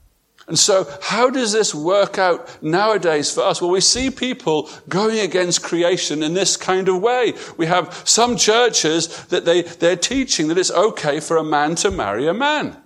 And 0.47 0.57
so, 0.57 0.87
how 1.01 1.29
does 1.29 1.51
this 1.51 1.73
work 1.73 2.17
out 2.17 2.61
nowadays 2.63 3.33
for 3.33 3.41
us? 3.41 3.61
Well, 3.61 3.71
we 3.71 3.81
see 3.81 4.09
people 4.09 4.69
going 4.89 5.19
against 5.19 5.63
creation 5.63 6.23
in 6.23 6.33
this 6.33 6.57
kind 6.57 6.89
of 6.89 7.01
way. 7.01 7.33
We 7.57 7.67
have 7.67 8.01
some 8.05 8.35
churches 8.35 9.25
that 9.25 9.45
they, 9.45 9.61
they're 9.61 9.95
teaching 9.95 10.47
that 10.47 10.57
it's 10.57 10.71
okay 10.71 11.19
for 11.19 11.37
a 11.37 11.43
man 11.43 11.75
to 11.75 11.91
marry 11.91 12.27
a 12.27 12.33
man. 12.33 12.77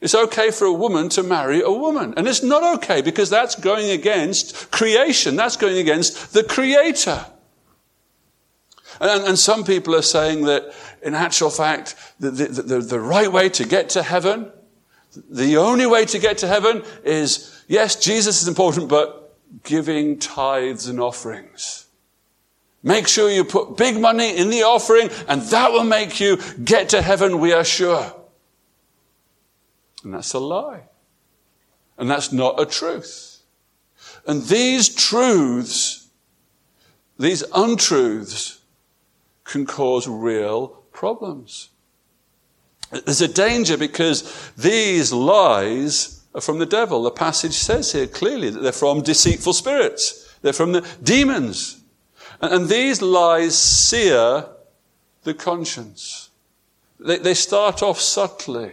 It's 0.00 0.14
okay 0.14 0.50
for 0.50 0.64
a 0.64 0.72
woman 0.72 1.08
to 1.10 1.22
marry 1.22 1.60
a 1.60 1.70
woman. 1.70 2.14
And 2.16 2.26
it's 2.26 2.42
not 2.42 2.78
okay 2.78 3.02
because 3.02 3.30
that's 3.30 3.56
going 3.56 3.90
against 3.90 4.70
creation. 4.70 5.36
That's 5.36 5.56
going 5.56 5.76
against 5.76 6.32
the 6.32 6.44
creator. 6.44 7.26
And, 9.00 9.24
and 9.24 9.38
some 9.38 9.64
people 9.64 9.94
are 9.94 10.02
saying 10.02 10.44
that 10.44 10.72
in 11.02 11.14
actual 11.14 11.50
fact, 11.50 11.94
the, 12.18 12.30
the, 12.30 12.62
the, 12.62 12.78
the 12.80 13.00
right 13.00 13.30
way 13.30 13.48
to 13.50 13.66
get 13.66 13.90
to 13.90 14.02
heaven, 14.02 14.52
the 15.14 15.56
only 15.56 15.86
way 15.86 16.04
to 16.06 16.18
get 16.18 16.38
to 16.38 16.46
heaven 16.46 16.82
is, 17.04 17.62
yes, 17.68 17.96
Jesus 17.96 18.42
is 18.42 18.48
important, 18.48 18.88
but 18.88 19.36
giving 19.64 20.18
tithes 20.18 20.86
and 20.86 21.00
offerings. 21.00 21.86
Make 22.82 23.08
sure 23.08 23.30
you 23.30 23.44
put 23.44 23.76
big 23.76 24.00
money 24.00 24.36
in 24.36 24.50
the 24.50 24.62
offering 24.62 25.10
and 25.26 25.42
that 25.42 25.72
will 25.72 25.84
make 25.84 26.20
you 26.20 26.38
get 26.62 26.90
to 26.90 27.02
heaven, 27.02 27.40
we 27.40 27.52
are 27.52 27.64
sure. 27.64 28.14
And 30.04 30.14
that's 30.14 30.32
a 30.32 30.38
lie. 30.38 30.82
And 31.96 32.08
that's 32.08 32.32
not 32.32 32.60
a 32.60 32.66
truth. 32.66 33.42
And 34.26 34.44
these 34.44 34.88
truths, 34.88 36.08
these 37.18 37.42
untruths, 37.54 38.60
can 39.44 39.66
cause 39.66 40.06
real 40.06 40.68
problems. 40.92 41.70
There's 42.90 43.20
a 43.20 43.28
danger 43.28 43.76
because 43.76 44.50
these 44.56 45.12
lies 45.12 46.24
are 46.34 46.40
from 46.40 46.58
the 46.58 46.66
devil. 46.66 47.02
The 47.02 47.10
passage 47.10 47.54
says 47.54 47.92
here 47.92 48.06
clearly 48.06 48.50
that 48.50 48.60
they're 48.60 48.72
from 48.72 49.02
deceitful 49.02 49.52
spirits. 49.52 50.36
They're 50.42 50.52
from 50.52 50.72
the 50.72 50.86
demons. 51.02 51.82
And, 52.40 52.68
these 52.68 53.02
lies 53.02 53.58
sear 53.58 54.46
the 55.24 55.34
conscience. 55.34 56.30
They, 57.00 57.34
start 57.34 57.82
off 57.82 58.00
subtly 58.00 58.72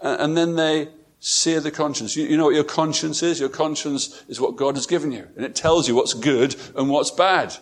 and 0.00 0.36
then 0.36 0.56
they 0.56 0.88
sear 1.20 1.60
the 1.60 1.70
conscience. 1.70 2.16
You, 2.16 2.26
you, 2.26 2.36
know 2.36 2.46
what 2.46 2.54
your 2.54 2.64
conscience 2.64 3.22
is? 3.22 3.38
Your 3.38 3.48
conscience 3.48 4.24
is 4.28 4.40
what 4.40 4.56
God 4.56 4.76
has 4.76 4.86
given 4.86 5.12
you, 5.12 5.28
and 5.36 5.44
it 5.44 5.54
tells 5.54 5.86
you 5.86 5.94
what's 5.94 6.14
good 6.14 6.56
and 6.74 6.88
what's 6.88 7.10
bad. 7.10 7.54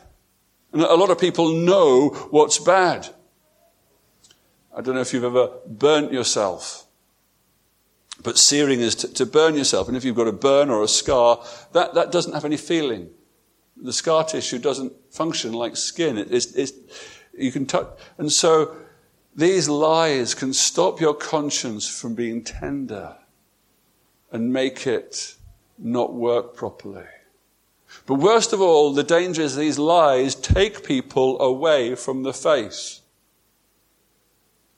And 0.73 0.83
a 0.83 0.95
lot 0.95 1.11
of 1.11 1.19
people 1.19 1.53
know 1.53 2.11
what's 2.31 2.59
bad. 2.59 3.09
I 4.79 4.81
don't 4.81 4.95
know 4.95 5.01
if 5.01 5.13
you've 5.13 5.25
ever 5.25 5.51
burnt 5.67 6.13
yourself. 6.13 6.87
But 8.23 8.39
searing 8.39 8.81
is 8.81 8.95
to, 8.97 9.13
to 9.15 9.27
burn 9.27 9.57
yourself. 9.57 9.89
And 9.89 9.97
if 9.97 10.05
you've 10.05 10.15
got 10.15 10.29
a 10.29 10.33
burn 10.33 10.71
or 10.71 10.85
a 10.85 10.89
scar, 10.89 11.45
that, 11.73 11.95
that 11.95 12.13
doesn't 12.13 12.33
have 12.33 12.45
any 12.45 12.57
feeling. 12.57 13.11
The 13.77 13.93
scar 13.93 14.23
tissue 14.23 14.59
doesn't 14.59 14.93
function 15.11 15.53
like 15.53 15.77
skin. 15.77 16.17
It, 16.17 16.33
it's, 16.33 16.55
it's, 16.55 16.73
you 17.37 17.51
can 17.51 17.67
touch. 17.67 17.89
And 18.19 18.31
so 18.31 18.77
these 19.35 19.69
lies 19.69 20.33
can 20.35 20.53
stop 20.53 21.01
your 21.01 21.15
conscience 21.15 21.89
from 21.89 22.15
being 22.15 22.45
tender 22.45 23.17
and 24.31 24.53
make 24.53 24.87
it 24.87 25.35
not 25.77 26.15
work 26.15 26.55
properly. 26.55 27.07
But 28.07 28.15
worst 28.15 28.53
of 28.53 28.61
all, 28.61 28.93
the 28.93 29.03
danger 29.03 29.43
is 29.43 29.57
these 29.57 29.79
lies 29.79 30.37
take 30.37 30.85
people 30.85 31.41
away 31.41 31.97
from 31.97 32.23
the 32.23 32.33
faith. 32.33 32.98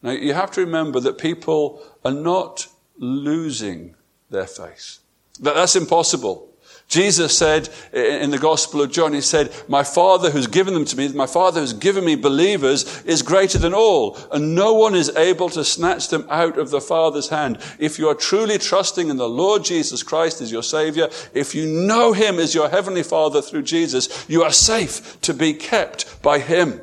Now, 0.02 0.12
you 0.12 0.35
have 0.35 0.50
to 0.52 0.61
remember 0.61 1.00
that 1.00 1.19
people 1.19 1.83
are 2.04 2.12
not 2.12 2.69
losing 2.99 3.95
their 4.30 4.47
faith. 4.47 4.99
That 5.40 5.54
that's 5.54 5.76
impossible. 5.76 6.50
Jesus 6.90 7.38
said 7.38 7.69
in 7.92 8.33
the 8.33 8.38
Gospel 8.38 8.83
of 8.83 8.90
John, 8.90 9.12
He 9.12 9.21
said, 9.21 9.54
My 9.69 9.85
Father 9.85 10.30
who's 10.30 10.49
given 10.49 10.75
them 10.75 10.85
to 10.87 10.97
me, 10.97 11.07
my 11.12 11.26
Father 11.26 11.61
who's 11.61 11.73
given 11.73 12.04
me 12.04 12.16
believers 12.16 13.02
is 13.04 13.23
greater 13.23 13.59
than 13.59 13.73
all, 13.73 14.19
and 14.33 14.57
no 14.57 14.75
one 14.75 14.97
is 14.97 15.09
able 15.16 15.49
to 15.50 15.64
snatch 15.64 16.09
them 16.09 16.26
out 16.28 16.59
of 16.59 16.71
the 16.71 16.80
Father's 16.80 17.28
hand. 17.28 17.59
If 17.78 18.00
you 18.00 18.09
are 18.09 18.14
truly 18.16 18.59
trusting 18.59 19.09
in 19.09 19.19
the 19.19 19.28
Lord 19.28 19.64
Jesus 19.64 20.02
Christ 20.02 20.40
as 20.40 20.50
your 20.50 20.64
Savior, 20.64 21.09
if 21.33 21.54
you 21.54 21.64
know 21.64 22.12
Him 22.12 22.40
as 22.40 22.57
your 22.57 22.69
Heavenly 22.69 23.04
Father 23.04 23.40
through 23.40 23.62
Jesus, 23.62 24.28
you 24.28 24.42
are 24.42 24.52
safe 24.52 25.21
to 25.21 25.33
be 25.33 25.54
kept 25.54 26.21
by 26.23 26.40
Him. 26.40 26.80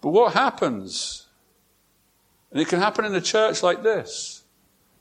But 0.00 0.10
what 0.10 0.34
happens? 0.34 1.26
And 2.50 2.60
it 2.60 2.68
can 2.68 2.80
happen 2.80 3.04
in 3.04 3.14
a 3.14 3.20
church 3.20 3.62
like 3.62 3.82
this. 3.82 4.42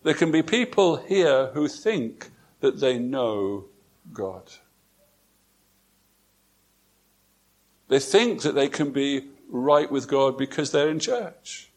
There 0.03 0.13
can 0.13 0.31
be 0.31 0.41
people 0.41 0.97
here 0.97 1.47
who 1.53 1.67
think 1.67 2.29
that 2.59 2.79
they 2.79 2.97
know 2.97 3.65
God. 4.13 4.51
They 7.87 7.99
think 7.99 8.41
that 8.41 8.55
they 8.55 8.67
can 8.67 8.91
be 8.91 9.27
right 9.49 9.89
with 9.91 10.07
God 10.07 10.37
because 10.37 10.71
they're 10.71 10.89
in 10.89 10.99
church. 10.99 11.69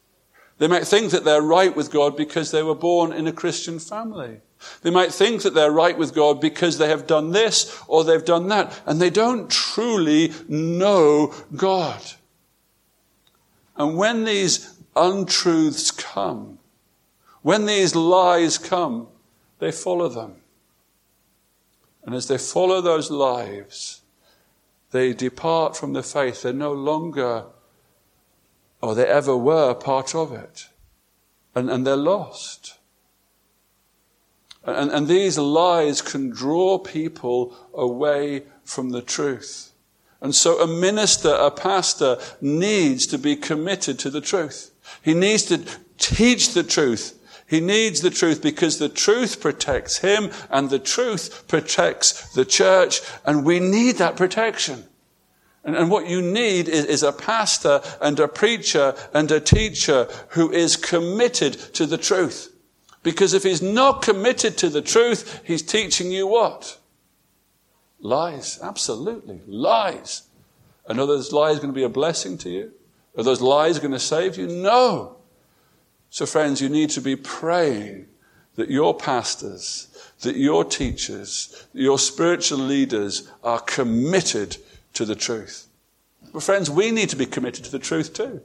They 0.59 0.67
might 0.67 0.87
think 0.87 1.13
that 1.13 1.25
they're 1.25 1.41
right 1.41 1.75
with 1.75 1.91
God 1.91 2.17
because 2.17 2.51
they 2.51 2.63
were 2.63 2.75
born 2.75 3.13
in 3.13 3.27
a 3.27 3.33
Christian 3.33 3.79
family. 3.79 4.41
They 4.83 4.91
might 4.91 5.13
think 5.13 5.43
that 5.43 5.55
they're 5.55 5.71
right 5.71 5.97
with 5.97 6.15
God 6.15 6.41
because 6.41 6.77
they 6.77 6.89
have 6.89 7.07
done 7.07 7.31
this 7.31 7.81
or 7.89 8.05
they've 8.05 8.25
done 8.25 8.49
that, 8.49 8.79
and 8.85 9.01
they 9.01 9.09
don't 9.09 9.51
truly 9.51 10.33
know 10.49 11.33
God. 11.57 12.03
And 13.81 13.97
when 13.97 14.25
these 14.25 14.79
untruths 14.95 15.91
come, 15.91 16.59
when 17.41 17.65
these 17.65 17.95
lies 17.95 18.59
come, 18.59 19.09
they 19.59 19.73
follow 19.73 20.11
them. 20.11 20.35
And 22.05 22.15
as 22.15 22.29
they 22.29 22.37
follow 22.37 22.83
those 22.83 23.11
lives, 23.11 24.03
they 24.91 25.15
depart 25.15 25.79
from 25.79 25.95
the 25.95 26.03
faith. 26.03 26.43
They're 26.43 26.53
no 26.53 26.75
longer, 26.75 27.45
or 28.83 28.95
they 28.95 29.07
ever 29.07 29.35
were, 29.35 29.73
part 29.73 30.15
of 30.15 30.31
it. 30.31 30.69
And, 31.55 31.71
and 31.71 31.87
they're 31.87 31.97
lost. 31.97 32.77
And, 34.63 34.91
and 34.91 35.09
these 35.09 35.39
lies 35.39 36.03
can 36.03 36.29
draw 36.29 36.77
people 36.77 37.57
away 37.73 38.43
from 38.63 38.91
the 38.91 39.01
truth. 39.01 39.70
And 40.21 40.35
so 40.35 40.61
a 40.61 40.67
minister, 40.67 41.31
a 41.31 41.51
pastor 41.51 42.19
needs 42.41 43.07
to 43.09 43.19
be 43.19 43.37
committed 43.37 43.99
to 44.01 44.11
the 44.11 44.21
truth. 44.21 44.71
He 45.03 45.15
needs 45.15 45.45
to 45.45 45.65
teach 45.99 46.53
the 46.53 46.63
truth 46.63 47.21
he 47.51 47.61
needs 47.61 48.01
the 48.01 48.11
truth 48.11 48.43
because 48.43 48.79
the 48.79 48.89
truth 48.89 49.41
protects 49.41 49.99
him 49.99 50.31
and 50.51 50.71
the 50.71 50.79
truth 50.79 51.49
protects 51.49 52.33
the 52.33 52.45
church. 52.45 53.01
And 53.27 53.45
we 53.45 53.59
need 53.59 53.97
that 53.97 54.15
protection. 54.15 54.85
And, 55.65 55.75
and 55.75 55.91
what 55.91 56.07
you 56.07 56.23
need 56.23 56.69
is, 56.69 56.85
is 56.85 57.03
a 57.03 57.11
pastor 57.11 57.83
and 58.01 58.21
a 58.21 58.29
preacher 58.29 58.95
and 59.13 59.29
a 59.33 59.41
teacher 59.41 60.07
who 60.29 60.53
is 60.53 60.77
committed 60.77 61.55
to 61.75 61.87
the 61.87 61.99
truth. 61.99 62.55
Because 63.03 63.35
if 63.35 63.43
he's 63.43 63.63
not 63.63 64.01
committed 64.01 64.57
to 64.59 64.69
the 64.69 64.83
truth, 64.83 65.41
he's 65.45 65.63
teaching 65.63 66.13
you 66.13 66.29
what? 66.29 66.79
Lies. 68.01 68.59
Absolutely. 68.63 69.41
Lies. 69.47 70.23
And 70.87 70.99
are 70.99 71.07
those 71.07 71.33
lies 71.33 71.57
going 71.57 71.69
to 71.69 71.75
be 71.75 71.83
a 71.83 71.89
blessing 71.89 72.39
to 72.39 72.51
you? 72.51 72.73
Are 73.17 73.23
those 73.23 73.41
lies 73.41 73.79
going 73.79 73.93
to 73.93 73.99
save 73.99 74.37
you? 74.37 74.47
No. 74.47 75.17
So, 76.11 76.27
friends, 76.27 76.61
you 76.61 76.69
need 76.69 76.91
to 76.91 77.01
be 77.01 77.17
praying 77.17 78.07
that 78.57 78.71
your 78.71 78.95
pastors, 78.95 79.89
that 80.23 80.37
your 80.37 80.65
teachers, 80.65 81.67
your 81.73 81.99
spiritual 81.99 82.59
leaders 82.59 83.31
are 83.45 83.61
committed 83.61 84.57
to 84.95 85.05
the 85.05 85.15
truth. 85.15 85.69
But, 86.33 86.43
friends, 86.43 86.71
we 86.71 86.91
need 86.91 87.09
to 87.11 87.17
be 87.17 87.27
committed 87.27 87.65
to 87.67 87.71
the 87.71 87.79
truth 87.79 88.13
too. 88.13 88.43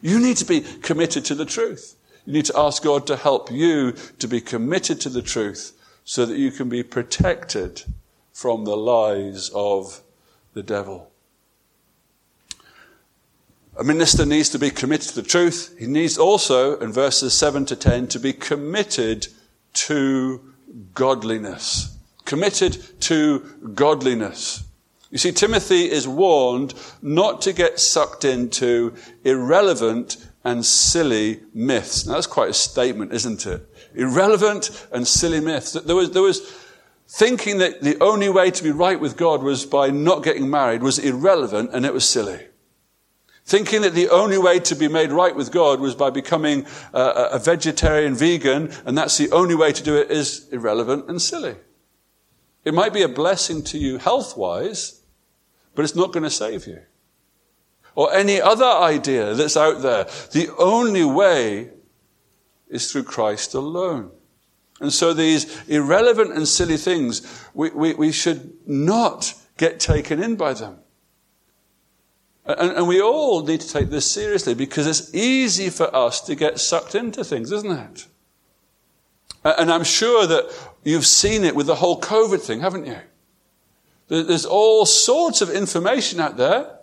You 0.00 0.18
need 0.18 0.36
to 0.38 0.44
be 0.44 0.60
committed 0.60 1.24
to 1.26 1.34
the 1.34 1.44
truth. 1.44 1.96
You 2.26 2.32
need 2.32 2.46
to 2.46 2.58
ask 2.58 2.82
God 2.82 3.06
to 3.08 3.16
help 3.16 3.50
you 3.50 3.92
to 4.18 4.28
be 4.28 4.40
committed 4.40 5.00
to 5.02 5.08
the 5.08 5.22
truth 5.22 5.72
so 6.04 6.24
that 6.26 6.38
you 6.38 6.50
can 6.50 6.68
be 6.68 6.82
protected 6.82 7.82
from 8.32 8.64
the 8.64 8.76
lies 8.76 9.50
of 9.54 10.02
the 10.54 10.62
devil. 10.62 11.10
A 13.78 13.84
minister 13.84 14.26
needs 14.26 14.50
to 14.50 14.58
be 14.58 14.70
committed 14.70 15.08
to 15.10 15.22
the 15.22 15.28
truth. 15.28 15.74
He 15.78 15.86
needs 15.86 16.18
also, 16.18 16.78
in 16.80 16.92
verses 16.92 17.32
7 17.34 17.64
to 17.66 17.76
10, 17.76 18.08
to 18.08 18.18
be 18.18 18.32
committed 18.32 19.28
to 19.72 20.52
godliness. 20.94 21.96
Committed 22.24 23.00
to 23.02 23.40
godliness. 23.74 24.64
You 25.10 25.18
see, 25.18 25.32
Timothy 25.32 25.90
is 25.90 26.06
warned 26.06 26.74
not 27.02 27.42
to 27.42 27.52
get 27.52 27.80
sucked 27.80 28.24
into 28.24 28.94
irrelevant 29.24 30.16
and 30.44 30.64
silly 30.64 31.40
myths. 31.52 32.06
Now, 32.06 32.14
that's 32.14 32.26
quite 32.26 32.50
a 32.50 32.54
statement, 32.54 33.12
isn't 33.12 33.46
it? 33.46 33.66
Irrelevant 33.94 34.86
and 34.92 35.06
silly 35.06 35.40
myths. 35.40 35.72
There 35.72 35.96
was, 35.96 36.12
there 36.12 36.22
was 36.22 36.40
thinking 37.10 37.58
that 37.58 37.82
the 37.82 38.00
only 38.00 38.28
way 38.28 38.52
to 38.52 38.62
be 38.62 38.70
right 38.70 39.00
with 39.00 39.16
God 39.16 39.42
was 39.42 39.66
by 39.66 39.90
not 39.90 40.22
getting 40.22 40.48
married 40.48 40.80
was 40.80 41.00
irrelevant 41.00 41.70
and 41.72 41.84
it 41.84 41.92
was 41.92 42.08
silly. 42.08 42.46
Thinking 43.44 43.82
that 43.82 43.94
the 43.94 44.08
only 44.10 44.38
way 44.38 44.60
to 44.60 44.76
be 44.76 44.86
made 44.86 45.10
right 45.10 45.34
with 45.34 45.50
God 45.50 45.80
was 45.80 45.96
by 45.96 46.10
becoming 46.10 46.66
a, 46.94 47.30
a 47.32 47.38
vegetarian 47.40 48.14
vegan 48.14 48.72
and 48.86 48.96
that's 48.96 49.18
the 49.18 49.28
only 49.32 49.56
way 49.56 49.72
to 49.72 49.82
do 49.82 49.96
it 49.96 50.08
is 50.08 50.48
irrelevant 50.52 51.08
and 51.08 51.20
silly. 51.20 51.56
It 52.64 52.74
might 52.74 52.92
be 52.92 53.02
a 53.02 53.08
blessing 53.08 53.64
to 53.64 53.78
you 53.78 53.98
health 53.98 54.36
wise, 54.36 55.00
but 55.74 55.82
it's 55.82 55.96
not 55.96 56.12
going 56.12 56.22
to 56.22 56.30
save 56.30 56.68
you. 56.68 56.80
Or 57.96 58.12
any 58.14 58.40
other 58.40 58.64
idea 58.64 59.34
that's 59.34 59.56
out 59.56 59.82
there. 59.82 60.04
The 60.30 60.54
only 60.58 61.04
way 61.04 61.70
is 62.68 62.92
through 62.92 63.02
Christ 63.02 63.54
alone. 63.54 64.12
And 64.80 64.92
so 64.92 65.12
these 65.12 65.68
irrelevant 65.68 66.32
and 66.32 66.48
silly 66.48 66.78
things, 66.78 67.44
we, 67.52 67.70
we, 67.70 67.94
we 67.94 68.12
should 68.12 68.52
not 68.66 69.34
get 69.58 69.78
taken 69.78 70.22
in 70.22 70.36
by 70.36 70.54
them. 70.54 70.78
And, 72.46 72.72
and, 72.72 72.88
we 72.88 73.00
all 73.00 73.44
need 73.44 73.60
to 73.60 73.68
take 73.68 73.90
this 73.90 74.10
seriously 74.10 74.54
because 74.54 74.86
it's 74.86 75.14
easy 75.14 75.68
for 75.68 75.94
us 75.94 76.22
to 76.22 76.34
get 76.34 76.58
sucked 76.58 76.94
into 76.94 77.22
things, 77.22 77.52
isn't 77.52 77.70
it? 77.70 78.06
And 79.44 79.70
I'm 79.70 79.84
sure 79.84 80.26
that 80.26 80.50
you've 80.82 81.06
seen 81.06 81.44
it 81.44 81.54
with 81.54 81.66
the 81.66 81.76
whole 81.76 82.00
COVID 82.00 82.40
thing, 82.40 82.60
haven't 82.60 82.86
you? 82.86 82.98
There's 84.08 84.46
all 84.46 84.86
sorts 84.86 85.40
of 85.40 85.50
information 85.50 86.18
out 86.18 86.36
there. 86.36 86.78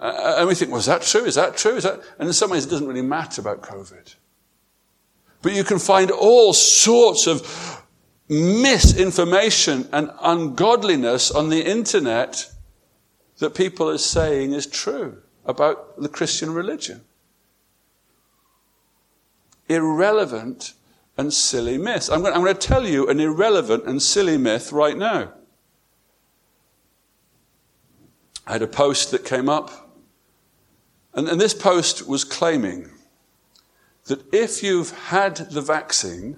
And 0.00 0.48
we 0.48 0.54
think, 0.54 0.72
is 0.74 0.86
that 0.86 1.02
true? 1.02 1.24
Is 1.24 1.34
that 1.34 1.56
true? 1.56 1.76
Is 1.76 1.84
that? 1.84 2.00
And 2.18 2.28
in 2.28 2.32
some 2.32 2.50
ways, 2.50 2.64
it 2.64 2.70
doesn't 2.70 2.88
really 2.88 3.02
matter 3.02 3.40
about 3.40 3.60
COVID. 3.60 4.14
But 5.42 5.54
you 5.54 5.64
can 5.64 5.78
find 5.78 6.10
all 6.10 6.52
sorts 6.52 7.26
of 7.26 7.82
misinformation 8.28 9.88
and 9.92 10.10
ungodliness 10.22 11.30
on 11.30 11.48
the 11.50 11.60
internet 11.60 12.50
that 13.38 13.54
people 13.54 13.90
are 13.90 13.98
saying 13.98 14.52
is 14.52 14.66
true 14.66 15.20
about 15.44 16.00
the 16.00 16.08
Christian 16.08 16.54
religion. 16.54 17.02
Irrelevant 19.68 20.74
and 21.18 21.32
silly 21.32 21.76
myths. 21.76 22.08
I'm 22.08 22.22
going, 22.22 22.32
I'm 22.32 22.42
going 22.42 22.54
to 22.54 22.60
tell 22.60 22.86
you 22.86 23.08
an 23.08 23.20
irrelevant 23.20 23.84
and 23.84 24.00
silly 24.00 24.38
myth 24.38 24.72
right 24.72 24.96
now. 24.96 25.32
I 28.46 28.52
had 28.52 28.62
a 28.62 28.66
post 28.66 29.10
that 29.10 29.24
came 29.24 29.48
up, 29.48 29.90
and, 31.14 31.28
and 31.28 31.40
this 31.40 31.54
post 31.54 32.08
was 32.08 32.24
claiming 32.24 32.91
that 34.06 34.22
if 34.32 34.62
you've 34.62 34.90
had 34.90 35.36
the 35.36 35.60
vaccine, 35.60 36.36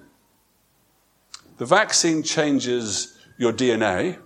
the 1.57 1.65
vaccine 1.65 2.23
changes 2.23 3.17
your 3.37 3.53
DNA, 3.53 4.17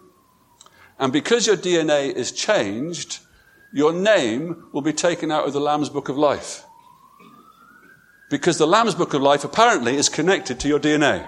and 0.99 1.13
because 1.13 1.47
your 1.47 1.55
DNA 1.55 2.13
is 2.13 2.31
changed, 2.31 3.19
your 3.71 3.93
name 3.93 4.67
will 4.73 4.81
be 4.81 4.93
taken 4.93 5.31
out 5.31 5.45
of 5.45 5.53
the 5.53 5.61
Lamb's 5.61 5.89
Book 5.89 6.09
of 6.09 6.17
Life. 6.17 6.63
Because 8.29 8.57
the 8.57 8.67
Lamb's 8.67 8.95
Book 8.95 9.13
of 9.13 9.21
Life 9.21 9.43
apparently 9.43 9.95
is 9.95 10.09
connected 10.09 10.59
to 10.59 10.67
your 10.67 10.79
DNA. 10.79 11.27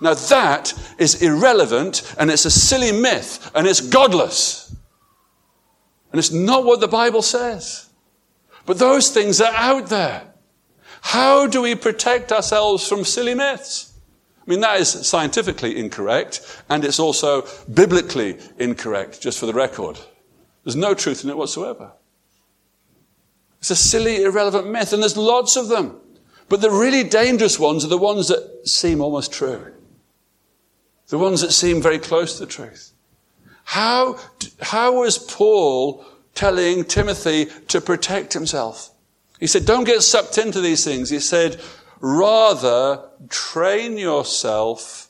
Now 0.00 0.14
that 0.14 0.74
is 0.98 1.22
irrelevant 1.22 2.14
and 2.18 2.28
it's 2.28 2.44
a 2.44 2.50
silly 2.50 2.90
myth 2.90 3.50
and 3.54 3.68
it's 3.68 3.80
godless. 3.80 4.74
And 6.10 6.18
it's 6.18 6.32
not 6.32 6.64
what 6.64 6.80
the 6.80 6.88
Bible 6.88 7.22
says. 7.22 7.88
But 8.66 8.78
those 8.78 9.10
things 9.10 9.40
are 9.40 9.52
out 9.52 9.88
there. 9.88 10.32
How 11.00 11.46
do 11.46 11.62
we 11.62 11.74
protect 11.74 12.30
ourselves 12.30 12.86
from 12.86 13.04
silly 13.04 13.34
myths? 13.34 13.92
I 14.46 14.50
mean, 14.50 14.60
that 14.60 14.80
is 14.80 14.90
scientifically 15.06 15.78
incorrect, 15.78 16.62
and 16.68 16.84
it's 16.84 16.98
also 16.98 17.46
biblically 17.72 18.38
incorrect, 18.58 19.20
just 19.20 19.38
for 19.38 19.46
the 19.46 19.52
record. 19.52 19.98
There's 20.64 20.76
no 20.76 20.94
truth 20.94 21.22
in 21.24 21.30
it 21.30 21.36
whatsoever. 21.36 21.92
It's 23.58 23.70
a 23.70 23.76
silly, 23.76 24.22
irrelevant 24.24 24.68
myth, 24.68 24.92
and 24.92 25.02
there's 25.02 25.16
lots 25.16 25.56
of 25.56 25.68
them. 25.68 26.00
But 26.48 26.60
the 26.60 26.70
really 26.70 27.04
dangerous 27.04 27.58
ones 27.58 27.84
are 27.84 27.88
the 27.88 27.98
ones 27.98 28.28
that 28.28 28.68
seem 28.68 29.00
almost 29.00 29.32
true. 29.32 29.72
The 31.08 31.18
ones 31.18 31.40
that 31.40 31.52
seem 31.52 31.80
very 31.80 31.98
close 31.98 32.34
to 32.34 32.46
the 32.46 32.50
truth. 32.50 32.92
How, 33.64 34.18
how 34.60 35.00
was 35.00 35.18
Paul 35.18 36.04
telling 36.34 36.84
Timothy 36.84 37.46
to 37.68 37.80
protect 37.80 38.32
himself. 38.32 38.90
He 39.38 39.46
said, 39.46 39.66
don't 39.66 39.84
get 39.84 40.02
sucked 40.02 40.38
into 40.38 40.60
these 40.60 40.84
things. 40.84 41.10
He 41.10 41.20
said, 41.20 41.60
rather 42.00 43.08
train 43.28 43.98
yourself 43.98 45.08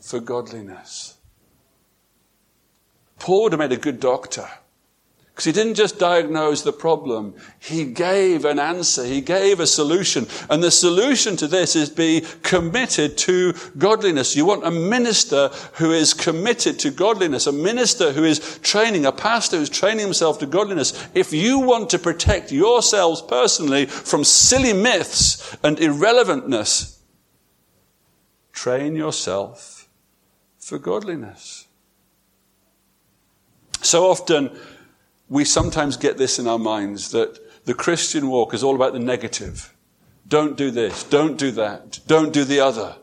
for 0.00 0.20
godliness. 0.20 1.16
Paul 3.18 3.44
would 3.44 3.52
have 3.52 3.58
made 3.58 3.72
a 3.72 3.76
good 3.76 4.00
doctor. 4.00 4.48
Because 5.38 5.44
he 5.44 5.52
didn't 5.52 5.76
just 5.76 6.00
diagnose 6.00 6.62
the 6.62 6.72
problem, 6.72 7.32
he 7.60 7.84
gave 7.84 8.44
an 8.44 8.58
answer, 8.58 9.04
he 9.04 9.20
gave 9.20 9.60
a 9.60 9.68
solution. 9.68 10.26
And 10.50 10.60
the 10.60 10.72
solution 10.72 11.36
to 11.36 11.46
this 11.46 11.76
is 11.76 11.90
be 11.90 12.24
committed 12.42 13.16
to 13.18 13.54
godliness. 13.78 14.34
You 14.34 14.46
want 14.46 14.66
a 14.66 14.72
minister 14.72 15.50
who 15.74 15.92
is 15.92 16.12
committed 16.12 16.80
to 16.80 16.90
godliness, 16.90 17.46
a 17.46 17.52
minister 17.52 18.10
who 18.10 18.24
is 18.24 18.58
training, 18.64 19.06
a 19.06 19.12
pastor 19.12 19.58
who's 19.58 19.70
training 19.70 20.06
himself 20.06 20.40
to 20.40 20.46
godliness. 20.46 21.06
If 21.14 21.32
you 21.32 21.60
want 21.60 21.90
to 21.90 22.00
protect 22.00 22.50
yourselves 22.50 23.22
personally 23.22 23.86
from 23.86 24.24
silly 24.24 24.72
myths 24.72 25.56
and 25.62 25.78
irrelevantness, 25.78 27.00
train 28.50 28.96
yourself 28.96 29.88
for 30.58 30.80
godliness. 30.80 31.68
So 33.82 34.10
often, 34.10 34.58
we 35.28 35.44
sometimes 35.44 35.96
get 35.96 36.16
this 36.16 36.38
in 36.38 36.46
our 36.46 36.58
minds 36.58 37.10
that 37.10 37.64
the 37.64 37.74
Christian 37.74 38.28
walk 38.28 38.54
is 38.54 38.62
all 38.62 38.74
about 38.74 38.92
the 38.92 38.98
negative. 38.98 39.74
Don't 40.26 40.56
do 40.56 40.70
this, 40.70 41.04
don't 41.04 41.38
do 41.38 41.50
that, 41.52 42.00
don't 42.06 42.32
do 42.32 42.44
the 42.44 42.60
other. 42.60 42.96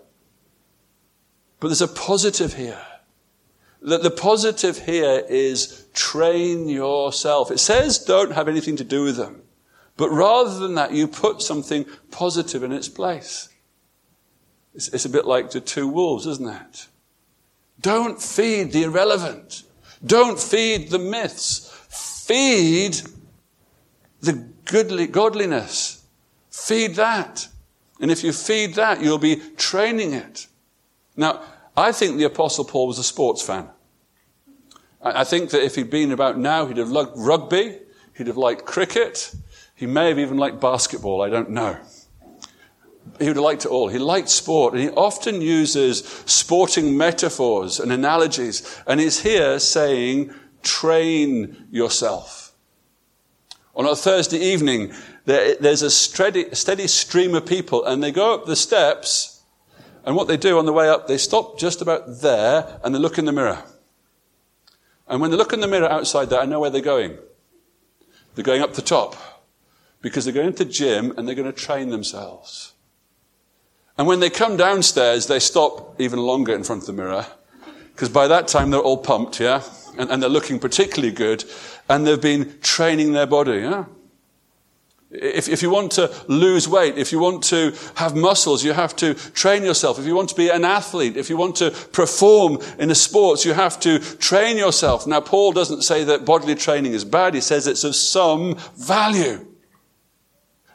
But 1.60 1.70
there's 1.70 1.82
a 1.82 1.88
positive 1.88 2.54
here. 2.54 2.86
That 3.82 4.04
the 4.04 4.12
positive 4.12 4.80
here 4.80 5.24
is 5.30 5.86
train 5.94 6.68
yourself. 6.68 7.52
It 7.52 7.60
says 7.60 8.00
don't 8.00 8.34
have 8.34 8.48
anything 8.48 8.76
to 8.78 8.84
do 8.84 9.04
with 9.04 9.18
them. 9.18 9.44
But 9.98 10.10
rather 10.10 10.60
than 10.60 10.76
that, 10.76 10.92
you 10.92 11.08
put 11.08 11.42
something 11.42 11.86
positive 12.12 12.64
in 12.64 12.72
its 12.72 12.90
place. 12.90 13.50
It's, 14.74 14.90
it's 14.90 15.06
a 15.06 15.10
bit 15.10 15.26
like 15.26 15.52
the 15.52 15.62
two 15.62 15.88
wolves, 15.88 16.28
isn't 16.28 16.48
it? 16.48 16.88
Don't 17.80 18.22
feed 18.22 18.72
the 18.72 18.84
irrelevant. 18.84 19.64
Don't 20.06 20.40
feed 20.40 20.90
the 20.90 21.00
myths. 21.00 21.65
Feed 22.26 23.02
the 24.20 24.34
goodly, 24.66 25.06
godliness. 25.06 26.04
Feed 26.50 26.96
that. 26.96 27.48
And 28.02 28.10
if 28.10 28.24
you 28.24 28.34
feed 28.34 28.74
that, 28.74 29.00
you'll 29.00 29.20
be 29.20 29.36
training 29.58 30.14
it. 30.14 30.48
Now, 31.16 31.44
I 31.78 31.92
think 31.92 32.18
the 32.18 32.24
Apostle 32.24 32.66
Paul 32.66 32.88
was 32.88 32.98
a 32.98 33.04
sports 33.04 33.44
fan. 33.44 33.70
I 35.04 35.24
think 35.24 35.52
that 35.52 35.64
if 35.64 35.76
he'd 35.76 35.92
been 35.92 36.12
about 36.12 36.40
now, 36.40 36.66
he'd 36.66 36.78
have 36.78 36.90
liked 36.90 37.12
rugby, 37.16 37.78
he'd 38.18 38.26
have 38.26 38.38
liked 38.38 38.66
cricket, 38.66 39.32
he 39.76 39.86
may 39.86 40.10
have 40.10 40.18
even 40.18 40.38
liked 40.38 40.60
basketball, 40.60 41.22
I 41.22 41.30
don't 41.30 41.52
know. 41.52 41.78
He 43.20 43.28
would 43.28 43.36
have 43.36 43.46
liked 43.46 43.66
it 43.66 43.72
all. 43.72 43.88
He 43.88 44.00
liked 44.00 44.30
sport, 44.30 44.74
and 44.74 44.82
he 44.82 44.90
often 44.90 45.42
uses 45.42 46.00
sporting 46.26 46.98
metaphors 46.98 47.80
and 47.80 47.92
analogies, 47.92 48.82
and 48.88 49.00
he's 49.00 49.22
here 49.22 49.60
saying, 49.60 50.34
train 50.66 51.68
yourself. 51.72 52.54
On 53.76 53.86
a 53.86 53.96
Thursday 53.96 54.40
evening, 54.40 54.94
there, 55.26 55.56
there's 55.56 55.82
a 55.82 55.90
steady, 55.90 56.54
steady 56.54 56.88
stream 56.88 57.36
of 57.36 57.46
people, 57.46 57.86
and 57.86 58.04
they 58.04 58.12
go 58.12 58.34
up 58.34 58.46
the 58.46 58.56
steps, 58.56 59.44
and 60.04 60.16
what 60.16 60.28
they 60.28 60.38
do 60.38 60.58
on 60.58 60.66
the 60.66 60.74
way 60.74 60.90
up, 60.90 61.08
they 61.08 61.18
stop 61.18 61.60
just 61.60 61.82
about 61.82 62.22
there, 62.22 62.80
and 62.84 62.94
they 62.94 63.00
look 63.00 63.18
in 63.18 63.26
the 63.26 63.32
mirror. 63.32 63.64
And 65.08 65.22
when 65.22 65.32
they 65.32 65.38
look 65.38 65.54
in 65.54 65.60
the 65.60 65.68
mirror 65.68 65.90
outside 65.90 66.30
there, 66.30 66.40
I 66.40 66.46
know 66.46 66.60
where 66.60 66.70
they're 66.70 66.82
going. 66.82 67.18
They're 68.34 68.44
going 68.44 68.62
up 68.62 68.74
the 68.74 68.82
top 68.82 69.16
because 70.02 70.26
they're 70.26 70.34
going 70.34 70.54
to 70.54 70.64
the 70.64 70.70
gym 70.70 71.14
and 71.16 71.28
they're 71.28 71.36
going 71.36 71.52
to 71.52 71.58
train 71.58 71.90
themselves. 71.90 72.74
And 73.98 74.08
when 74.08 74.20
they 74.20 74.30
come 74.30 74.58
downstairs, 74.58 75.28
they 75.28 75.40
stop 75.40 76.00
even 76.02 76.20
longer 76.20 76.54
in 76.54 76.64
front 76.64 76.82
of 76.82 76.88
the 76.88 76.94
mirror 76.94 77.28
because 77.96 78.10
by 78.10 78.28
that 78.28 78.50
time 78.50 78.72
they're 78.72 78.82
all 78.82 78.98
pumped, 78.98 79.40
yeah? 79.40 79.64
and, 79.98 80.12
and 80.12 80.22
they're 80.22 80.30
looking 80.30 80.60
particularly 80.60 81.14
good, 81.14 81.46
and 81.90 82.06
they've 82.06 82.22
been 82.22 82.60
training 82.62 83.14
their 83.14 83.26
body. 83.26 83.60
Yeah? 83.60 83.86
If, 85.12 85.48
if 85.48 85.62
you 85.62 85.70
want 85.70 85.94
to 85.94 86.14
lose 86.28 86.68
weight, 86.68 86.98
if 86.98 87.14
you 87.14 87.20
want 87.20 87.44
to 87.46 87.74
have 87.96 88.16
muscles, 88.16 88.66
you 88.66 88.74
have 88.74 88.96
to 88.98 89.14
train 89.14 89.64
yourself. 89.64 89.98
If 89.98 90.06
you 90.06 90.16
want 90.16 90.30
to 90.30 90.36
be 90.36 90.50
an 90.50 90.66
athlete, 90.66 91.16
if 91.16 91.30
you 91.30 91.38
want 91.38 91.56
to 91.58 91.72
perform 91.72 92.60
in 92.80 92.90
the 92.90 92.96
sports, 92.96 93.46
you 93.46 93.54
have 93.54 93.80
to 93.82 94.00
train 94.00 94.58
yourself. 94.58 95.08
Now, 95.08 95.22
Paul 95.22 95.54
doesn't 95.54 95.84
say 95.84 96.04
that 96.04 96.26
bodily 96.26 96.56
training 96.56 96.94
is 96.94 97.06
bad. 97.06 97.34
He 97.34 97.42
says 97.42 97.66
it's 97.66 97.86
of 97.86 97.96
some 97.96 98.56
value. 98.76 99.46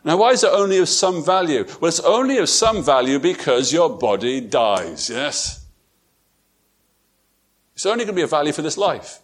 Now, 0.04 0.16
why 0.16 0.30
is 0.30 0.42
it 0.42 0.50
only 0.50 0.78
of 0.78 0.88
some 0.88 1.22
value? 1.22 1.66
Well, 1.80 1.88
it's 1.88 2.00
only 2.00 2.38
of 2.38 2.48
some 2.48 2.82
value 2.82 3.18
because 3.18 3.70
your 3.70 3.90
body 3.90 4.40
dies, 4.40 5.10
yes? 5.10 5.59
It's 7.80 7.86
only 7.86 8.04
going 8.04 8.14
to 8.14 8.20
be 8.20 8.20
of 8.20 8.28
value 8.28 8.52
for 8.52 8.60
this 8.60 8.76
life. 8.76 9.20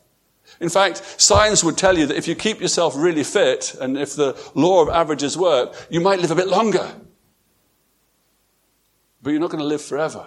In 0.60 0.70
fact, 0.70 1.20
science 1.20 1.62
would 1.62 1.76
tell 1.76 1.98
you 1.98 2.06
that 2.06 2.16
if 2.16 2.26
you 2.26 2.34
keep 2.34 2.58
yourself 2.58 2.94
really 2.96 3.22
fit, 3.22 3.74
and 3.78 3.98
if 3.98 4.16
the 4.16 4.34
law 4.54 4.80
of 4.80 4.88
averages 4.88 5.36
work, 5.36 5.74
you 5.90 6.00
might 6.00 6.20
live 6.20 6.30
a 6.30 6.34
bit 6.34 6.48
longer. 6.48 6.90
But 9.22 9.32
you're 9.32 9.40
not 9.40 9.50
going 9.50 9.60
to 9.60 9.66
live 9.66 9.82
forever. 9.82 10.26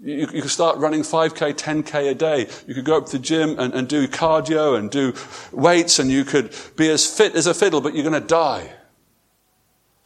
You, 0.00 0.28
you 0.32 0.42
could 0.42 0.50
start 0.50 0.78
running 0.78 1.02
5k, 1.02 1.54
10k 1.54 2.10
a 2.10 2.14
day. 2.16 2.48
You 2.66 2.74
could 2.74 2.84
go 2.84 2.96
up 2.96 3.06
to 3.06 3.12
the 3.12 3.22
gym 3.22 3.56
and, 3.56 3.72
and 3.72 3.86
do 3.86 4.08
cardio 4.08 4.76
and 4.76 4.90
do 4.90 5.14
weights, 5.52 6.00
and 6.00 6.10
you 6.10 6.24
could 6.24 6.52
be 6.74 6.90
as 6.90 7.06
fit 7.06 7.36
as 7.36 7.46
a 7.46 7.54
fiddle, 7.54 7.80
but 7.80 7.94
you're 7.94 8.02
going 8.02 8.20
to 8.20 8.26
die. 8.26 8.72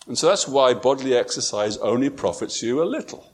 And 0.07 0.19
so 0.19 0.29
that's 0.29 0.47
why 0.47 0.75
bodily 0.75 1.17
exercise 1.17 1.79
only 1.79 2.11
profits 2.11 2.63
you 2.63 2.83
a 2.83 2.85
little. 2.85 3.34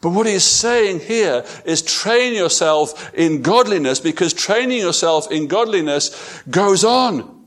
But 0.00 0.10
what 0.10 0.26
he's 0.26 0.44
saying 0.44 1.00
here 1.00 1.44
is 1.64 1.82
train 1.82 2.34
yourself 2.34 3.12
in 3.14 3.42
godliness 3.42 3.98
because 3.98 4.32
training 4.32 4.78
yourself 4.78 5.30
in 5.30 5.48
godliness 5.48 6.42
goes 6.50 6.84
on. 6.84 7.46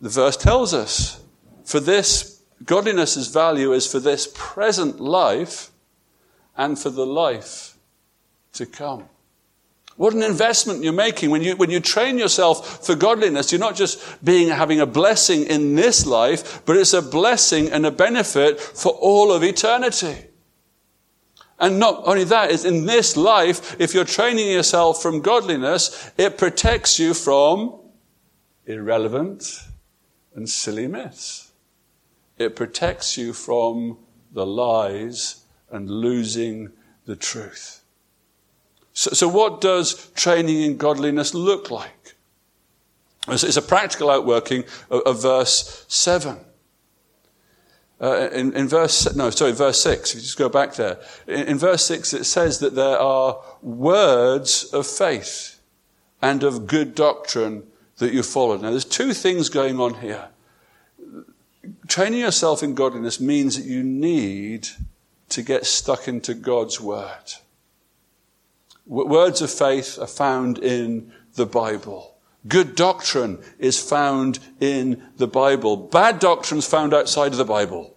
The 0.00 0.08
verse 0.08 0.36
tells 0.36 0.72
us, 0.74 1.20
for 1.64 1.80
this, 1.80 2.40
godliness's 2.64 3.28
value 3.28 3.72
is 3.72 3.90
for 3.90 3.98
this 3.98 4.30
present 4.32 5.00
life 5.00 5.70
and 6.56 6.78
for 6.78 6.90
the 6.90 7.06
life 7.06 7.76
to 8.52 8.66
come. 8.66 9.08
What 9.96 10.14
an 10.14 10.22
investment 10.22 10.84
you're 10.84 10.92
making. 10.92 11.30
When 11.30 11.42
you, 11.42 11.56
when 11.56 11.70
you 11.70 11.80
train 11.80 12.18
yourself 12.18 12.86
for 12.86 12.94
godliness, 12.94 13.50
you're 13.50 13.58
not 13.58 13.74
just 13.74 14.24
being, 14.24 14.48
having 14.48 14.78
a 14.80 14.86
blessing 14.86 15.42
in 15.46 15.74
this 15.74 16.06
life, 16.06 16.64
but 16.64 16.76
it's 16.76 16.92
a 16.92 17.02
blessing 17.02 17.68
and 17.72 17.84
a 17.84 17.90
benefit 17.90 18.60
for 18.60 18.92
all 18.92 19.32
of 19.32 19.42
eternity. 19.42 20.27
And 21.60 21.78
not 21.78 22.02
only 22.04 22.24
that, 22.24 22.50
is 22.50 22.64
in 22.64 22.86
this 22.86 23.16
life, 23.16 23.76
if 23.80 23.92
you're 23.92 24.04
training 24.04 24.48
yourself 24.48 25.02
from 25.02 25.20
godliness, 25.20 26.10
it 26.16 26.38
protects 26.38 26.98
you 26.98 27.14
from 27.14 27.80
irrelevant 28.66 29.64
and 30.34 30.48
silly 30.48 30.86
myths. 30.86 31.50
It 32.38 32.54
protects 32.54 33.18
you 33.18 33.32
from 33.32 33.98
the 34.32 34.46
lies 34.46 35.44
and 35.70 35.90
losing 35.90 36.70
the 37.06 37.16
truth. 37.16 37.82
So, 38.92 39.10
so 39.10 39.28
what 39.28 39.60
does 39.60 40.10
training 40.12 40.62
in 40.62 40.76
godliness 40.76 41.34
look 41.34 41.70
like? 41.70 42.14
It's 43.26 43.56
a 43.56 43.62
practical 43.62 44.10
outworking 44.10 44.64
of, 44.90 45.02
of 45.02 45.22
verse 45.22 45.84
7. 45.88 46.38
Uh, 48.00 48.28
in, 48.32 48.52
in, 48.52 48.68
verse, 48.68 49.14
no, 49.16 49.28
sorry, 49.30 49.52
verse 49.52 49.80
6, 49.82 50.10
if 50.10 50.16
you 50.16 50.20
just 50.22 50.38
go 50.38 50.48
back 50.48 50.74
there. 50.74 50.98
In, 51.26 51.48
in 51.48 51.58
verse 51.58 51.84
6, 51.86 52.14
it 52.14 52.24
says 52.24 52.60
that 52.60 52.76
there 52.76 52.98
are 52.98 53.40
words 53.60 54.64
of 54.72 54.86
faith 54.86 55.58
and 56.22 56.44
of 56.44 56.66
good 56.66 56.94
doctrine 56.94 57.64
that 57.98 58.12
you 58.12 58.22
follow. 58.22 58.56
Now, 58.56 58.70
there's 58.70 58.84
two 58.84 59.12
things 59.12 59.48
going 59.48 59.80
on 59.80 59.94
here. 59.94 60.28
Training 61.88 62.20
yourself 62.20 62.62
in 62.62 62.74
godliness 62.74 63.20
means 63.20 63.56
that 63.56 63.66
you 63.66 63.82
need 63.82 64.68
to 65.30 65.42
get 65.42 65.66
stuck 65.66 66.06
into 66.06 66.34
God's 66.34 66.80
word. 66.80 67.34
Words 68.86 69.42
of 69.42 69.50
faith 69.50 69.98
are 69.98 70.06
found 70.06 70.58
in 70.58 71.12
the 71.34 71.46
Bible. 71.46 72.14
Good 72.48 72.74
doctrine 72.74 73.38
is 73.58 73.80
found 73.80 74.38
in 74.60 75.02
the 75.16 75.28
Bible. 75.28 75.76
Bad 75.76 76.18
doctrine 76.18 76.58
is 76.58 76.66
found 76.66 76.94
outside 76.94 77.32
of 77.32 77.38
the 77.38 77.44
Bible. 77.44 77.94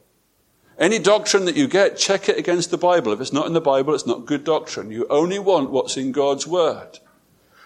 Any 0.77 0.99
doctrine 0.99 1.45
that 1.45 1.55
you 1.55 1.67
get, 1.67 1.97
check 1.97 2.27
it 2.27 2.37
against 2.37 2.71
the 2.71 2.77
Bible. 2.77 3.13
If 3.13 3.21
it's 3.21 3.33
not 3.33 3.47
in 3.47 3.53
the 3.53 3.61
Bible, 3.61 3.93
it's 3.93 4.07
not 4.07 4.25
good 4.25 4.43
doctrine. 4.43 4.91
You 4.91 5.07
only 5.09 5.39
want 5.39 5.71
what's 5.71 5.95
in 5.95 6.11
God's 6.11 6.45
Word. 6.45 6.99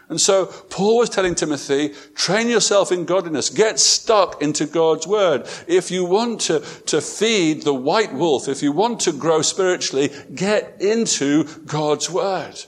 And 0.07 0.21
so 0.21 0.45
Paul 0.45 0.97
was 0.97 1.09
telling 1.09 1.33
Timothy, 1.33 1.93
train 2.13 2.47
yourself 2.47 2.91
in 2.91 3.05
godliness. 3.05 3.49
Get 3.49 3.79
stuck 3.79 4.41
into 4.41 4.67
God's 4.67 5.07
word. 5.07 5.47
If 5.67 5.89
you 5.89 6.05
want 6.05 6.41
to, 6.41 6.59
to 6.59 7.01
feed 7.01 7.63
the 7.63 7.73
white 7.73 8.13
wolf, 8.13 8.47
if 8.47 8.61
you 8.61 8.71
want 8.71 8.99
to 9.01 9.11
grow 9.11 9.41
spiritually, 9.41 10.11
get 10.35 10.79
into 10.79 11.45
God's 11.65 12.09
word. 12.09 12.65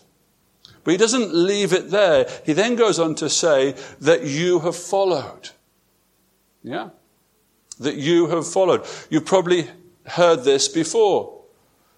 But 0.87 0.93
he 0.93 0.97
doesn't 0.99 1.33
leave 1.33 1.73
it 1.73 1.91
there. 1.91 2.29
He 2.45 2.53
then 2.53 2.77
goes 2.77 2.97
on 2.97 3.13
to 3.15 3.29
say 3.29 3.75
that 3.99 4.23
you 4.23 4.59
have 4.59 4.77
followed. 4.77 5.49
Yeah? 6.63 6.91
That 7.77 7.95
you 7.95 8.27
have 8.27 8.49
followed. 8.49 8.85
You 9.09 9.19
probably 9.19 9.67
heard 10.05 10.45
this 10.45 10.69
before 10.69 11.41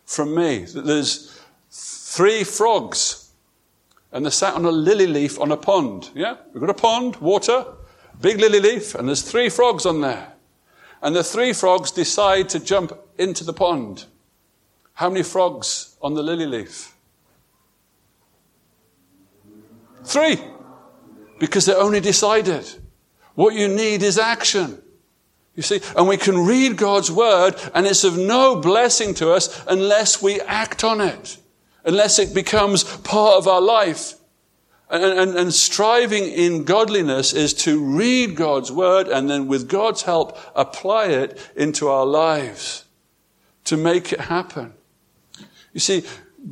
from 0.06 0.34
me. 0.34 0.65
There's 0.65 1.39
three 1.69 2.43
frogs 2.43 3.30
and 4.12 4.25
they're 4.25 4.32
sat 4.32 4.56
on 4.56 4.65
a 4.65 4.71
lily 4.71 5.06
leaf 5.06 5.39
on 5.39 5.52
a 5.52 5.58
pond. 5.58 6.10
Yeah? 6.15 6.38
We've 6.52 6.62
got 6.62 6.71
a 6.71 6.73
pond, 6.73 7.17
water, 7.17 7.67
big 8.19 8.39
lily 8.39 8.60
leaf, 8.60 8.95
and 8.95 9.08
there's 9.08 9.21
three 9.21 9.49
frogs 9.49 9.86
on 9.86 10.02
there. 10.02 10.34
And 11.04 11.15
the 11.15 11.23
three 11.23 11.54
frogs 11.54 11.91
decide 11.91 12.49
to 12.49 12.60
jump 12.60 12.99
into 13.19 13.43
the 13.43 13.54
pond. 13.54 14.06
How 14.95 15.10
many 15.10 15.21
frogs 15.21 15.95
on 16.02 16.15
the 16.15 16.23
lily 16.23 16.47
leaf? 16.47 16.95
Three. 20.04 20.38
Because 21.40 21.66
they're 21.66 21.78
only 21.78 22.00
decided. 22.00 22.66
What 23.36 23.56
you 23.56 23.68
need 23.68 24.04
is 24.04 24.18
action. 24.18 24.82
You 25.56 25.64
see, 25.64 25.82
and 25.98 26.08
we 26.08 26.18
can 26.18 26.46
read 26.46 26.78
God's 26.78 27.12
word 27.12 27.56
and 27.74 27.86
it's 27.86 28.04
of 28.04 28.18
no 28.18 28.62
blessing 28.62 29.14
to 29.16 29.32
us 29.32 29.64
unless 29.68 30.22
we 30.22 30.40
act 30.42 30.84
on 30.84 31.02
it, 31.02 31.38
unless 31.84 32.18
it 32.18 32.34
becomes 32.34 32.84
part 32.84 33.36
of 33.36 33.48
our 33.48 33.62
life. 33.62 34.14
And, 34.90 35.04
and, 35.04 35.38
and, 35.38 35.54
striving 35.54 36.24
in 36.24 36.64
godliness 36.64 37.32
is 37.34 37.54
to 37.66 37.84
read 37.84 38.36
God's 38.36 38.72
word 38.72 39.08
and 39.08 39.30
then 39.30 39.48
with 39.48 39.70
God's 39.70 40.02
help 40.02 40.38
apply 40.56 41.08
it 41.08 41.52
into 41.56 41.90
our 41.90 42.08
lives 42.08 42.86
to 43.66 43.78
make 43.78 44.12
it 44.12 44.22
happen. 44.22 44.74
You 45.74 45.80
see, 45.80 46.06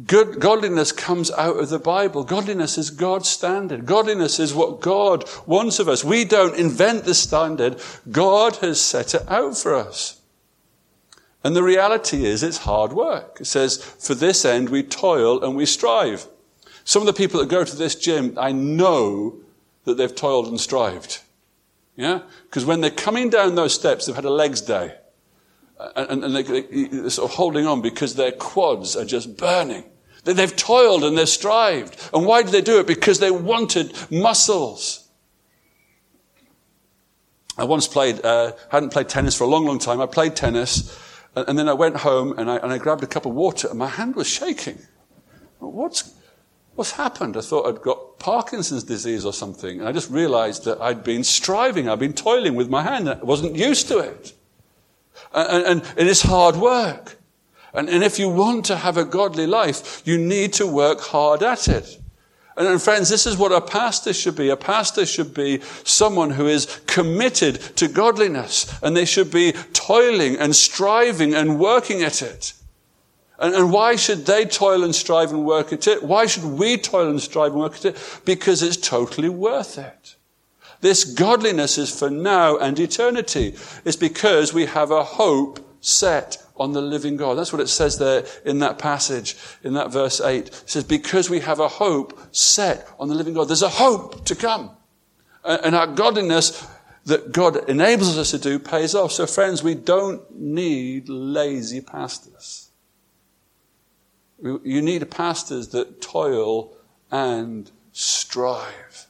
Good, 0.06 0.39
godliness 0.39 0.91
comes 0.91 1.32
out 1.32 1.58
of 1.58 1.69
the 1.69 1.80
Bible. 1.80 2.23
Godliness 2.23 2.78
is 2.78 2.89
God's 2.89 3.30
standard. 3.30 3.86
Godliness 3.86 4.39
is 4.39 4.54
what 4.54 4.82
God 4.82 5.23
wants 5.45 5.80
of 5.80 5.88
us. 5.88 6.04
We 6.04 6.26
don't 6.26 6.58
invent 6.58 7.06
the 7.06 7.13
standard. 7.13 7.82
God 8.12 8.58
has 8.58 8.82
set 8.82 9.15
it 9.15 9.23
out 9.30 9.58
for 9.58 9.73
us. 9.76 10.21
And 11.43 11.56
the 11.56 11.63
reality 11.63 12.26
is 12.26 12.43
it's 12.43 12.60
hard 12.60 12.91
work. 12.91 13.38
It 13.39 13.45
says, 13.45 13.78
for 13.78 14.13
this 14.13 14.43
end 14.43 14.69
we 14.69 14.84
toil 14.84 15.43
and 15.43 15.56
we 15.56 15.65
strive. 15.65 16.28
Some 16.84 17.02
of 17.02 17.08
the 17.08 17.13
people 17.13 17.39
that 17.39 17.50
go 17.50 17.63
to 17.63 17.76
this 17.76 17.95
gym, 17.95 18.34
I 18.38 18.52
know 18.52 19.38
that 19.86 19.95
they've 19.95 20.13
toiled 20.13 20.47
and 20.47 20.60
strived. 20.60 21.21
Yeah? 21.95 22.21
Because 22.43 22.65
when 22.65 22.82
they're 22.82 22.91
coming 22.91 23.30
down 23.30 23.56
those 23.56 23.73
steps, 23.73 24.06
they've 24.06 24.15
had 24.15 24.26
a 24.26 24.30
legs 24.30 24.60
day 24.62 24.95
and, 25.96 26.24
and 26.24 26.36
they, 26.36 27.00
are 27.06 27.10
sort 27.10 27.30
of 27.30 27.36
holding 27.36 27.68
on 27.68 27.82
because 27.82 28.16
their 28.16 28.32
quads 28.32 28.96
are 28.96 29.06
just 29.06 29.38
burning. 29.38 29.84
They've 30.24 30.56
toiled 30.56 31.04
and 31.04 31.18
they've 31.18 31.30
strived. 31.30 32.10
And 32.13 32.26
why 32.26 32.44
did 32.44 32.52
they 32.52 32.62
do 32.62 32.80
it? 32.80 32.88
Because 32.88 33.20
they 33.20 33.32
wanted 33.32 33.94
muscles. 34.12 35.08
I 37.58 37.63
once 37.63 37.88
played, 37.88 38.24
uh, 38.24 38.52
hadn't 38.70 38.90
played 38.90 39.10
tennis 39.10 39.36
for 39.36 39.46
a 39.46 39.48
long, 39.48 39.66
long 39.66 39.80
time. 39.80 40.00
I 40.02 40.06
played 40.06 40.36
tennis, 40.36 41.00
and, 41.36 41.50
and 41.50 41.58
then 41.58 41.68
I 41.68 41.74
went 41.74 41.98
home 41.98 42.38
and 42.38 42.52
I, 42.52 42.58
and 42.58 42.72
I 42.72 42.78
grabbed 42.78 43.04
a 43.04 43.08
cup 43.08 43.26
of 43.26 43.34
water, 43.34 43.68
and 43.70 43.80
my 43.80 43.88
hand 43.88 44.16
was 44.16 44.28
shaking. 44.28 44.80
What's, 45.60 46.13
what's 46.76 46.92
happened? 46.92 47.36
I 47.36 47.42
thought 47.42 47.68
I'd 47.68 47.82
got 47.82 48.20
Parkinson's 48.20 48.84
disease 48.84 49.26
or 49.26 49.34
something, 49.34 49.80
and 49.80 49.88
I 49.88 49.92
just 49.92 50.12
realized 50.12 50.66
that 50.66 50.80
I'd 50.82 51.04
been 51.04 51.24
striving, 51.24 51.90
I'd 51.90 52.00
been 52.00 52.13
toiling 52.13 52.54
with 52.54 52.70
my 52.70 52.84
hand, 52.84 53.10
and 53.10 53.22
I 53.22 53.24
wasn't 53.24 53.56
used 53.56 53.88
to 53.88 54.00
it. 54.00 54.34
And, 55.34 55.66
and, 55.66 55.94
and 55.98 56.10
it's 56.10 56.22
hard 56.22 56.56
work. 56.56 57.18
And, 57.74 57.90
and 57.90 58.04
if 58.04 58.18
you 58.18 58.30
want 58.30 58.66
to 58.66 58.78
have 58.78 58.98
a 58.98 59.06
godly 59.06 59.48
life, 59.48 60.02
you 60.06 60.18
need 60.18 60.54
to 60.54 60.66
work 60.66 61.00
hard 61.00 61.44
at 61.44 61.68
it. 61.68 62.00
And, 62.58 62.82
friends, 62.82 63.08
this 63.10 63.28
is 63.28 63.38
what 63.38 63.52
a 63.52 63.62
pastor 63.62 64.13
should 64.13 64.36
be. 64.36 64.50
A 64.50 64.58
pastor 64.58 65.06
should 65.06 65.32
be 65.32 65.62
someone 65.84 66.32
who 66.32 66.48
is 66.48 66.82
committed 66.88 67.62
to 67.76 67.88
godliness, 67.88 68.74
and 68.82 68.98
they 68.98 69.06
should 69.06 69.30
be 69.30 69.52
toiling 69.74 70.38
and 70.38 70.56
striving 70.56 71.36
and 71.36 71.60
working 71.60 72.02
at 72.02 72.24
it. 72.24 72.54
And, 73.38 73.54
and 73.54 73.72
why 73.72 73.96
should 73.96 74.26
they 74.26 74.46
toil 74.46 74.84
and 74.84 74.96
strive 74.96 75.30
and 75.30 75.46
work 75.46 75.72
at 75.72 75.86
it? 75.86 76.02
Why 76.02 76.26
should 76.26 76.46
we 76.46 76.78
toil 76.78 77.10
and 77.10 77.22
strive 77.22 77.52
and 77.52 77.62
work 77.62 77.76
at 77.76 77.86
it? 77.86 78.22
Because 78.26 78.63
it's 78.63 78.78
totally 78.78 79.30
worth 79.30 79.78
it. 79.78 80.16
This 80.82 81.04
godliness 81.04 81.78
is 81.78 81.98
for 81.98 82.10
now 82.10 82.58
and 82.58 82.80
eternity. 82.80 83.56
It's 83.84 83.96
because 83.96 84.54
we 84.54 84.66
have 84.66 84.92
a 84.92 85.04
hope 85.04 85.60
set 85.82 86.44
on 86.56 86.74
the 86.74 86.82
living 86.82 87.18
God. 87.18 87.38
That's 87.38 87.54
what 87.54 87.62
it 87.62 87.70
says 87.70 87.98
there 87.98 88.26
in 88.46 88.60
that 88.60 88.80
passage, 88.80 89.36
in 89.63 89.74
that 89.74 89.92
verse 89.92 90.20
8. 90.20 90.48
It 90.48 90.63
says, 90.66 90.84
because 90.84 91.30
we 91.30 91.40
have 91.42 91.60
a 91.60 91.68
hope 91.68 92.20
set 92.32 92.88
on 93.00 93.10
the 93.10 93.16
living 93.16 93.34
God. 93.34 93.48
There's 93.48 93.62
a 93.62 93.70
hope 93.70 94.26
to 94.26 94.36
come. 94.36 94.72
And 95.44 95.76
our 95.76 95.88
godliness 95.88 96.68
that 97.06 97.32
God 97.32 97.70
enables 97.70 98.18
us 98.18 98.32
to 98.32 98.38
do 98.38 98.60
pays 98.60 98.94
off. 98.94 99.13
So 99.13 99.26
friends, 99.26 99.63
we 99.63 99.76
don't 99.76 100.22
need 100.36 101.08
lazy 101.08 101.80
pastors. 101.80 102.70
You 104.44 104.82
need 104.82 105.10
pastors 105.10 105.70
that 105.70 106.02
toil 106.02 106.76
and 107.10 107.72
strive. 107.94 109.07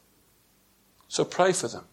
So 1.17 1.25
pray 1.25 1.51
for 1.51 1.67
them. 1.67 1.85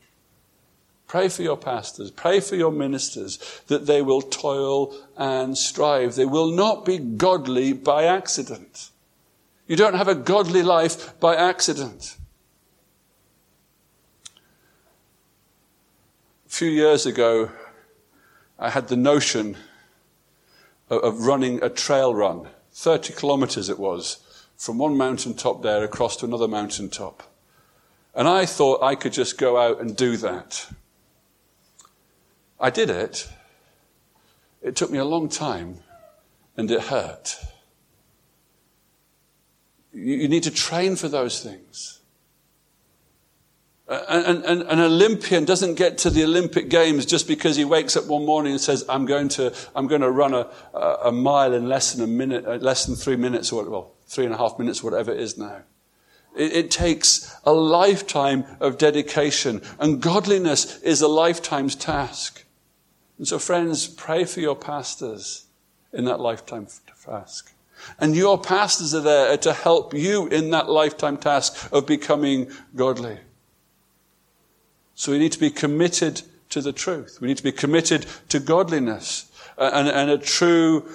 Pray 1.07 1.31
for 1.31 1.41
your 1.41 1.57
pastors. 1.57 2.11
Pray 2.11 2.41
for 2.41 2.57
your 2.57 2.71
ministers 2.71 3.39
that 3.69 3.87
they 3.87 4.03
will 4.03 4.21
toil 4.21 4.95
and 5.17 5.57
strive. 5.57 6.15
They 6.15 6.27
will 6.27 6.51
not 6.51 6.85
be 6.85 6.99
godly 6.99 7.73
by 7.73 8.05
accident. 8.05 8.91
You 9.67 9.77
don't 9.77 9.95
have 9.95 10.09
a 10.09 10.15
godly 10.15 10.63
life 10.63 11.19
by 11.21 11.37
accident. 11.37 12.19
A 16.45 16.51
few 16.51 16.69
years 16.69 17.07
ago, 17.07 17.51
I 18.59 18.69
had 18.69 18.89
the 18.89 18.97
notion 18.97 19.57
of 20.91 21.21
running 21.21 21.63
a 21.63 21.71
trail 21.71 22.15
run. 22.15 22.49
30 22.73 23.15
kilometers 23.15 23.71
it 23.71 23.79
was, 23.79 24.19
from 24.59 24.77
one 24.77 24.99
mountain 24.99 25.33
top 25.33 25.63
there 25.63 25.83
across 25.83 26.15
to 26.19 26.27
another 26.27 26.47
mountain 26.47 26.91
top. 26.91 27.23
And 28.15 28.29
I 28.29 28.47
thought 28.47 28.83
I 28.83 28.95
could 28.95 29.13
just 29.13 29.39
go 29.39 29.59
out 29.59 29.81
and 29.81 29.97
do 29.97 30.17
that. 30.19 30.69
I 32.61 32.71
did 32.71 32.91
it. 32.91 33.29
It 34.63 34.77
took 34.77 34.91
me 34.91 34.99
a 34.99 35.05
long 35.05 35.29
time 35.29 35.81
and 36.57 36.71
it 36.71 36.81
hurt. 36.81 37.37
You, 39.93 40.29
need 40.29 40.43
to 40.45 40.51
train 40.51 40.97
for 40.97 41.09
those 41.09 41.43
things. 41.43 42.01
And, 43.87 44.45
and, 44.45 44.63
an 44.63 44.81
Olympian 44.81 45.45
doesn't 45.45 45.75
get 45.75 45.99
to 45.99 46.11
the 46.11 46.25
Olympic 46.25 46.69
Games 46.71 47.05
just 47.05 47.29
because 47.29 47.57
he 47.57 47.65
wakes 47.65 47.97
up 47.97 48.07
one 48.07 48.25
morning 48.25 48.53
and 48.53 48.61
says, 48.61 48.85
I'm 48.89 49.05
going 49.05 49.29
to, 49.31 49.55
I'm 49.77 49.87
going 49.87 50.01
to 50.01 50.11
run 50.11 50.33
a, 50.33 50.49
a 51.05 51.13
mile 51.13 51.53
in 51.53 51.69
less 51.69 51.93
than 51.93 52.03
a 52.03 52.07
minute, 52.07 52.47
uh, 52.47 52.55
less 52.55 52.87
than 52.87 52.97
three 52.97 53.17
minutes, 53.17 53.53
or 53.53 53.69
well, 53.69 53.93
three 54.07 54.25
and 54.25 54.33
a 54.33 54.39
half 54.39 54.59
minutes, 54.59 54.83
whatever 54.83 55.13
it 55.13 55.21
is 55.21 55.37
now. 55.37 55.63
It, 56.35 56.53
it 56.53 56.71
takes 56.71 57.37
a 57.45 57.53
lifetime 57.53 58.45
of 58.61 58.79
dedication, 58.79 59.63
and 59.79 60.01
godliness 60.01 60.81
is 60.83 61.01
a 61.03 61.09
lifetime's 61.09 61.75
task. 61.75 62.45
And 63.19 63.29
so, 63.29 63.39
friends, 63.39 63.87
pray 63.87 64.25
for 64.25 64.41
your 64.41 64.57
pastors 64.57 65.47
in 65.93 66.05
that 66.07 66.21
lifetime 66.21 66.67
task. 67.05 67.53
And 67.99 68.17
your 68.17 68.41
pastors 68.41 68.95
are 68.95 69.01
there 69.01 69.37
to 69.39 69.53
help 69.53 69.95
you 69.95 70.27
in 70.29 70.51
that 70.51 70.69
lifetime 70.69 71.17
task 71.17 71.69
of 71.73 71.87
becoming 71.87 72.51
godly. 72.75 73.19
So 74.95 75.13
we 75.13 75.19
need 75.19 75.33
to 75.33 75.41
be 75.41 75.51
committed 75.51 76.23
to 76.51 76.61
the 76.61 76.73
truth. 76.73 77.19
We 77.21 77.29
need 77.29 77.37
to 77.37 77.43
be 77.43 77.53
committed 77.53 78.07
to 78.31 78.41
godliness. 78.41 79.31
And, 79.59 79.89
and 79.89 80.11
a 80.11 80.19
true 80.19 80.89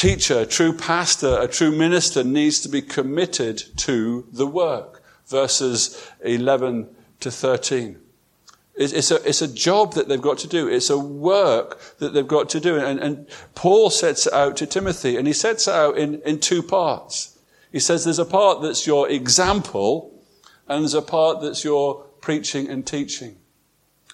teacher, 0.00 0.40
a 0.40 0.46
true 0.46 0.72
pastor, 0.72 1.38
a 1.38 1.46
true 1.46 1.70
minister 1.70 2.24
needs 2.24 2.58
to 2.60 2.70
be 2.70 2.80
committed 2.80 3.62
to 3.76 4.26
the 4.32 4.46
work. 4.46 5.02
Verses 5.26 6.10
11 6.24 6.88
to 7.20 7.30
13. 7.30 7.98
It's 8.76 9.10
a, 9.10 9.16
it's 9.28 9.42
a 9.42 9.52
job 9.52 9.92
that 9.94 10.08
they've 10.08 10.22
got 10.22 10.38
to 10.38 10.48
do. 10.48 10.66
It's 10.66 10.88
a 10.88 10.98
work 10.98 11.98
that 11.98 12.14
they've 12.14 12.26
got 12.26 12.48
to 12.50 12.60
do. 12.60 12.78
And, 12.78 12.98
and 12.98 13.28
Paul 13.54 13.90
sets 13.90 14.26
it 14.26 14.32
out 14.32 14.56
to 14.56 14.66
Timothy, 14.66 15.18
and 15.18 15.26
he 15.26 15.34
sets 15.34 15.68
it 15.68 15.74
out 15.74 15.98
in, 15.98 16.22
in 16.22 16.40
two 16.40 16.62
parts. 16.62 17.38
He 17.70 17.78
says 17.78 18.04
there's 18.04 18.18
a 18.18 18.24
part 18.24 18.62
that's 18.62 18.86
your 18.86 19.06
example, 19.06 20.18
and 20.66 20.82
there's 20.82 20.94
a 20.94 21.02
part 21.02 21.42
that's 21.42 21.62
your 21.62 22.04
preaching 22.22 22.70
and 22.70 22.86
teaching. 22.86 23.36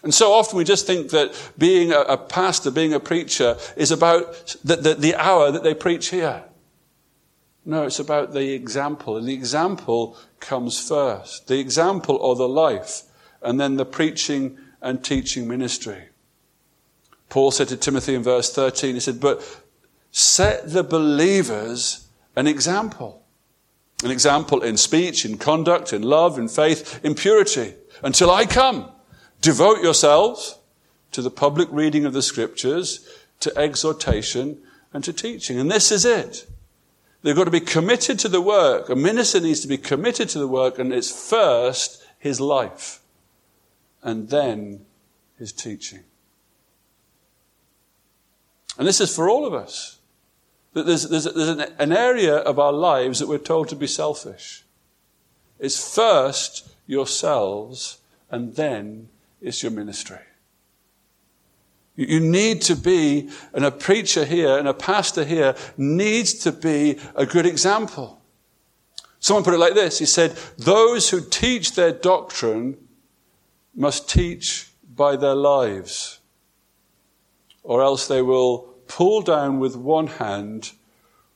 And 0.02 0.14
so 0.14 0.32
often 0.32 0.58
we 0.58 0.64
just 0.64 0.86
think 0.86 1.10
that 1.10 1.34
being 1.58 1.92
a, 1.92 2.00
a 2.00 2.16
pastor, 2.16 2.70
being 2.70 2.92
a 2.92 3.00
preacher, 3.00 3.56
is 3.76 3.90
about 3.90 4.56
the, 4.62 4.76
the, 4.76 4.94
the 4.94 5.14
hour 5.14 5.50
that 5.50 5.62
they 5.62 5.74
preach 5.74 6.08
here. 6.08 6.44
No, 7.64 7.84
it's 7.84 7.98
about 7.98 8.32
the 8.32 8.52
example. 8.52 9.16
And 9.16 9.26
the 9.26 9.34
example 9.34 10.16
comes 10.38 10.86
first. 10.86 11.48
The 11.48 11.58
example 11.58 12.16
or 12.16 12.36
the 12.36 12.48
life. 12.48 13.02
And 13.42 13.58
then 13.58 13.76
the 13.76 13.84
preaching 13.84 14.58
and 14.80 15.02
teaching 15.02 15.48
ministry. 15.48 16.04
Paul 17.28 17.50
said 17.50 17.68
to 17.68 17.76
Timothy 17.76 18.14
in 18.14 18.22
verse 18.22 18.52
13, 18.52 18.94
he 18.94 19.00
said, 19.00 19.20
But 19.20 19.42
set 20.12 20.70
the 20.70 20.84
believers 20.84 22.08
an 22.36 22.46
example. 22.46 23.24
An 24.04 24.12
example 24.12 24.62
in 24.62 24.76
speech, 24.76 25.24
in 25.24 25.38
conduct, 25.38 25.92
in 25.92 26.02
love, 26.02 26.38
in 26.38 26.48
faith, 26.48 27.00
in 27.04 27.14
purity 27.14 27.74
until 28.04 28.30
I 28.30 28.46
come. 28.46 28.92
Devote 29.46 29.80
yourselves 29.80 30.58
to 31.12 31.22
the 31.22 31.30
public 31.30 31.68
reading 31.70 32.04
of 32.04 32.12
the 32.12 32.20
scriptures, 32.20 33.08
to 33.38 33.56
exhortation, 33.56 34.58
and 34.92 35.04
to 35.04 35.12
teaching. 35.12 35.56
And 35.60 35.70
this 35.70 35.92
is 35.92 36.04
it. 36.04 36.48
They've 37.22 37.36
got 37.36 37.44
to 37.44 37.52
be 37.52 37.60
committed 37.60 38.18
to 38.18 38.28
the 38.28 38.40
work. 38.40 38.88
A 38.88 38.96
minister 38.96 39.38
needs 39.38 39.60
to 39.60 39.68
be 39.68 39.78
committed 39.78 40.28
to 40.30 40.40
the 40.40 40.48
work, 40.48 40.80
and 40.80 40.92
it's 40.92 41.12
first 41.30 42.04
his 42.18 42.40
life, 42.40 43.00
and 44.02 44.30
then 44.30 44.84
his 45.38 45.52
teaching. 45.52 46.00
And 48.76 48.88
this 48.88 49.00
is 49.00 49.14
for 49.14 49.30
all 49.30 49.46
of 49.46 49.54
us. 49.54 50.00
There's, 50.74 51.08
there's, 51.08 51.32
there's 51.32 51.70
an 51.78 51.92
area 51.92 52.34
of 52.34 52.58
our 52.58 52.72
lives 52.72 53.20
that 53.20 53.28
we're 53.28 53.38
told 53.38 53.68
to 53.68 53.76
be 53.76 53.86
selfish. 53.86 54.64
It's 55.60 55.94
first 55.94 56.68
yourselves, 56.88 57.98
and 58.28 58.56
then 58.56 59.08
it's 59.40 59.62
your 59.62 59.72
ministry. 59.72 60.18
You 61.96 62.20
need 62.20 62.60
to 62.62 62.76
be, 62.76 63.30
and 63.54 63.64
a 63.64 63.70
preacher 63.70 64.26
here 64.26 64.58
and 64.58 64.68
a 64.68 64.74
pastor 64.74 65.24
here 65.24 65.54
needs 65.78 66.34
to 66.34 66.52
be 66.52 66.98
a 67.14 67.24
good 67.24 67.46
example. 67.46 68.20
Someone 69.18 69.44
put 69.44 69.54
it 69.54 69.58
like 69.58 69.74
this 69.74 69.98
He 69.98 70.06
said, 70.06 70.36
Those 70.58 71.10
who 71.10 71.22
teach 71.22 71.74
their 71.74 71.92
doctrine 71.92 72.76
must 73.74 74.10
teach 74.10 74.68
by 74.94 75.16
their 75.16 75.34
lives, 75.34 76.20
or 77.62 77.82
else 77.82 78.06
they 78.06 78.22
will 78.22 78.74
pull 78.86 79.22
down 79.22 79.58
with 79.58 79.76
one 79.76 80.06
hand 80.06 80.72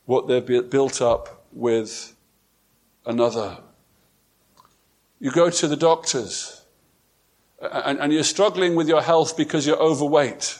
what 0.04 0.28
they've 0.28 0.70
built 0.70 1.00
up 1.00 1.44
with 1.52 2.14
another. 3.06 3.58
You 5.18 5.30
go 5.30 5.50
to 5.50 5.68
the 5.68 5.76
doctors 5.76 6.59
and, 7.60 7.98
and 7.98 8.12
you're 8.12 8.22
struggling 8.22 8.74
with 8.74 8.88
your 8.88 9.02
health 9.02 9.36
because 9.36 9.66
you're 9.66 9.80
overweight. 9.80 10.58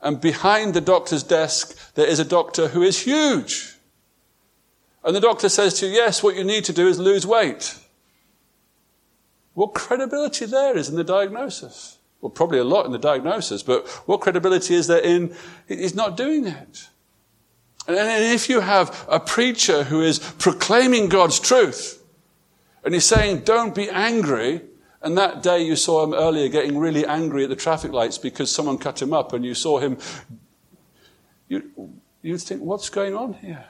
And 0.00 0.20
behind 0.20 0.74
the 0.74 0.80
doctor's 0.80 1.22
desk, 1.22 1.94
there 1.94 2.06
is 2.06 2.18
a 2.18 2.24
doctor 2.24 2.68
who 2.68 2.82
is 2.82 3.00
huge. 3.00 3.74
And 5.04 5.14
the 5.14 5.20
doctor 5.20 5.48
says 5.48 5.74
to 5.80 5.86
you, 5.86 5.92
Yes, 5.92 6.22
what 6.22 6.36
you 6.36 6.44
need 6.44 6.64
to 6.64 6.72
do 6.72 6.86
is 6.86 6.98
lose 6.98 7.26
weight. 7.26 7.76
What 9.54 9.74
credibility 9.74 10.46
there 10.46 10.76
is 10.76 10.88
in 10.88 10.96
the 10.96 11.04
diagnosis? 11.04 11.98
Well, 12.20 12.30
probably 12.30 12.58
a 12.58 12.64
lot 12.64 12.86
in 12.86 12.92
the 12.92 12.98
diagnosis, 12.98 13.62
but 13.62 13.88
what 14.06 14.20
credibility 14.20 14.74
is 14.74 14.86
there 14.86 15.00
in 15.00 15.34
he's 15.66 15.94
not 15.94 16.16
doing 16.16 16.46
it? 16.46 16.88
And 17.86 18.24
if 18.24 18.48
you 18.48 18.60
have 18.60 19.06
a 19.08 19.18
preacher 19.18 19.84
who 19.84 20.02
is 20.02 20.18
proclaiming 20.18 21.08
God's 21.08 21.40
truth, 21.40 22.04
and 22.84 22.94
he's 22.94 23.06
saying, 23.06 23.40
don't 23.40 23.74
be 23.74 23.88
angry. 23.88 24.62
And 25.00 25.16
that 25.16 25.42
day 25.42 25.62
you 25.62 25.76
saw 25.76 26.02
him 26.02 26.12
earlier 26.12 26.48
getting 26.48 26.78
really 26.78 27.06
angry 27.06 27.44
at 27.44 27.50
the 27.50 27.56
traffic 27.56 27.92
lights 27.92 28.18
because 28.18 28.50
someone 28.50 28.78
cut 28.78 29.00
him 29.00 29.12
up 29.12 29.32
and 29.32 29.44
you 29.44 29.54
saw 29.54 29.78
him. 29.78 29.98
You, 31.48 31.70
you'd 32.20 32.42
think, 32.42 32.62
what's 32.62 32.90
going 32.90 33.14
on 33.14 33.34
here? 33.34 33.64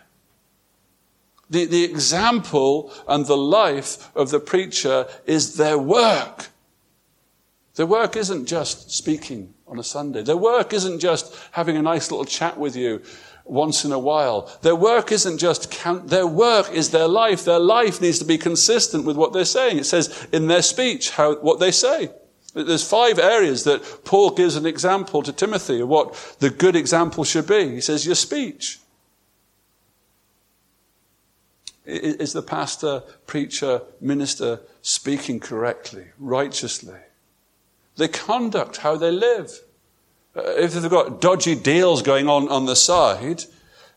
The, 1.50 1.64
the 1.64 1.84
example 1.84 2.92
and 3.06 3.26
the 3.26 3.36
life 3.36 4.14
of 4.16 4.30
the 4.30 4.40
preacher 4.40 5.06
is 5.26 5.56
their 5.56 5.78
work. 5.78 6.48
Their 7.74 7.86
work 7.86 8.16
isn't 8.16 8.46
just 8.46 8.90
speaking 8.90 9.54
on 9.66 9.78
a 9.78 9.84
Sunday. 9.84 10.22
Their 10.22 10.36
work 10.36 10.72
isn't 10.72 10.98
just 10.98 11.34
having 11.52 11.76
a 11.76 11.82
nice 11.82 12.10
little 12.10 12.24
chat 12.24 12.58
with 12.58 12.74
you 12.74 13.02
once 13.48 13.84
in 13.84 13.92
a 13.92 13.98
while. 13.98 14.50
Their 14.62 14.76
work 14.76 15.10
isn't 15.12 15.38
just 15.38 15.70
count, 15.70 16.08
their 16.08 16.26
work 16.26 16.70
is 16.70 16.90
their 16.90 17.08
life. 17.08 17.44
Their 17.44 17.58
life 17.58 18.00
needs 18.00 18.18
to 18.18 18.24
be 18.24 18.38
consistent 18.38 19.04
with 19.04 19.16
what 19.16 19.32
they're 19.32 19.44
saying. 19.44 19.78
It 19.78 19.86
says 19.86 20.26
in 20.32 20.46
their 20.46 20.62
speech 20.62 21.10
how, 21.10 21.36
what 21.36 21.60
they 21.60 21.70
say. 21.70 22.10
There's 22.54 22.88
five 22.88 23.18
areas 23.18 23.64
that 23.64 24.04
Paul 24.04 24.30
gives 24.30 24.56
an 24.56 24.66
example 24.66 25.22
to 25.22 25.32
Timothy 25.32 25.80
of 25.80 25.88
what 25.88 26.36
the 26.40 26.50
good 26.50 26.76
example 26.76 27.24
should 27.24 27.46
be. 27.46 27.74
He 27.74 27.80
says, 27.80 28.06
your 28.06 28.14
speech. 28.14 28.78
Is 31.84 32.32
the 32.34 32.42
pastor, 32.42 33.02
preacher, 33.26 33.82
minister 34.00 34.60
speaking 34.82 35.40
correctly, 35.40 36.08
righteously? 36.18 36.98
Their 37.96 38.08
conduct, 38.08 38.78
how 38.78 38.96
they 38.96 39.10
live. 39.10 39.62
Uh, 40.38 40.52
if 40.56 40.72
they've 40.72 40.90
got 40.90 41.20
dodgy 41.20 41.54
deals 41.54 42.02
going 42.02 42.28
on 42.28 42.48
on 42.48 42.66
the 42.66 42.76
side, 42.76 43.44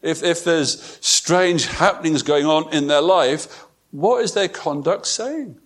if, 0.02 0.24
if 0.24 0.44
there's 0.44 0.82
strange 1.06 1.68
happenings 1.68 2.24
going 2.24 2.46
on 2.46 2.74
in 2.74 2.88
their 2.88 3.02
life, 3.02 3.66
what 3.92 4.24
is 4.24 4.34
their 4.34 4.48
conduct 4.48 5.06
saying? 5.06 5.58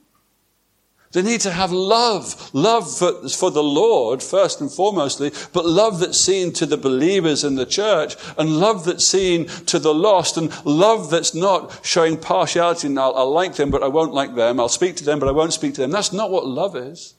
They 1.14 1.22
need 1.22 1.40
to 1.42 1.52
have 1.52 1.72
love. 1.72 2.54
Love 2.54 2.94
for, 2.94 3.30
for, 3.30 3.50
the 3.50 3.64
Lord, 3.64 4.22
first 4.22 4.60
and 4.60 4.70
foremostly, 4.70 5.32
but 5.54 5.66
love 5.66 6.00
that's 6.00 6.20
seen 6.20 6.52
to 6.54 6.66
the 6.66 6.76
believers 6.76 7.46
in 7.46 7.56
the 7.56 7.66
church, 7.66 8.18
and 8.38 8.60
love 8.60 8.84
that's 8.84 9.08
seen 9.08 9.46
to 9.68 9.80
the 9.80 9.94
lost, 9.94 10.36
and 10.36 10.52
love 10.66 11.10
that's 11.10 11.34
not 11.34 11.80
showing 11.86 12.18
partiality. 12.18 12.88
And 12.88 13.00
I'll, 13.00 13.16
I'll 13.16 13.32
like 13.32 13.56
them, 13.56 13.72
but 13.72 13.82
I 13.82 13.88
won't 13.88 14.14
like 14.14 14.36
them. 14.36 14.60
I'll 14.60 14.68
speak 14.68 14.98
to 14.98 15.06
them, 15.06 15.20
but 15.20 15.30
I 15.30 15.32
won't 15.32 15.54
speak 15.54 15.76
to 15.76 15.82
them. 15.82 15.92
That's 15.92 16.12
not 16.12 16.32
what 16.32 16.46
love 16.46 16.76
is. 16.76 17.15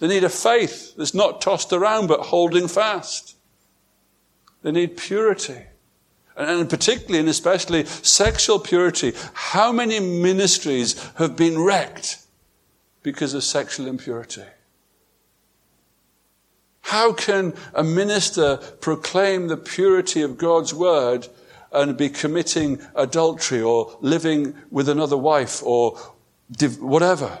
They 0.00 0.08
need 0.08 0.24
a 0.24 0.28
faith 0.28 0.96
that's 0.96 1.14
not 1.14 1.40
tossed 1.40 1.72
around, 1.72 2.08
but 2.08 2.20
holding 2.20 2.66
fast. 2.66 3.36
They 4.62 4.72
need 4.72 4.96
purity 4.96 5.66
and 6.36 6.70
particularly 6.70 7.18
and 7.18 7.28
especially 7.28 7.84
sexual 7.84 8.58
purity. 8.58 9.12
How 9.34 9.72
many 9.72 10.00
ministries 10.00 10.98
have 11.16 11.36
been 11.36 11.58
wrecked 11.58 12.18
because 13.02 13.34
of 13.34 13.44
sexual 13.44 13.86
impurity? 13.86 14.44
How 16.82 17.12
can 17.12 17.52
a 17.74 17.84
minister 17.84 18.56
proclaim 18.80 19.48
the 19.48 19.56
purity 19.56 20.22
of 20.22 20.38
God's 20.38 20.72
word 20.72 21.28
and 21.72 21.96
be 21.96 22.08
committing 22.08 22.80
adultery 22.94 23.60
or 23.60 23.96
living 24.00 24.54
with 24.70 24.88
another 24.88 25.16
wife 25.16 25.62
or 25.62 25.98
whatever? 26.78 27.38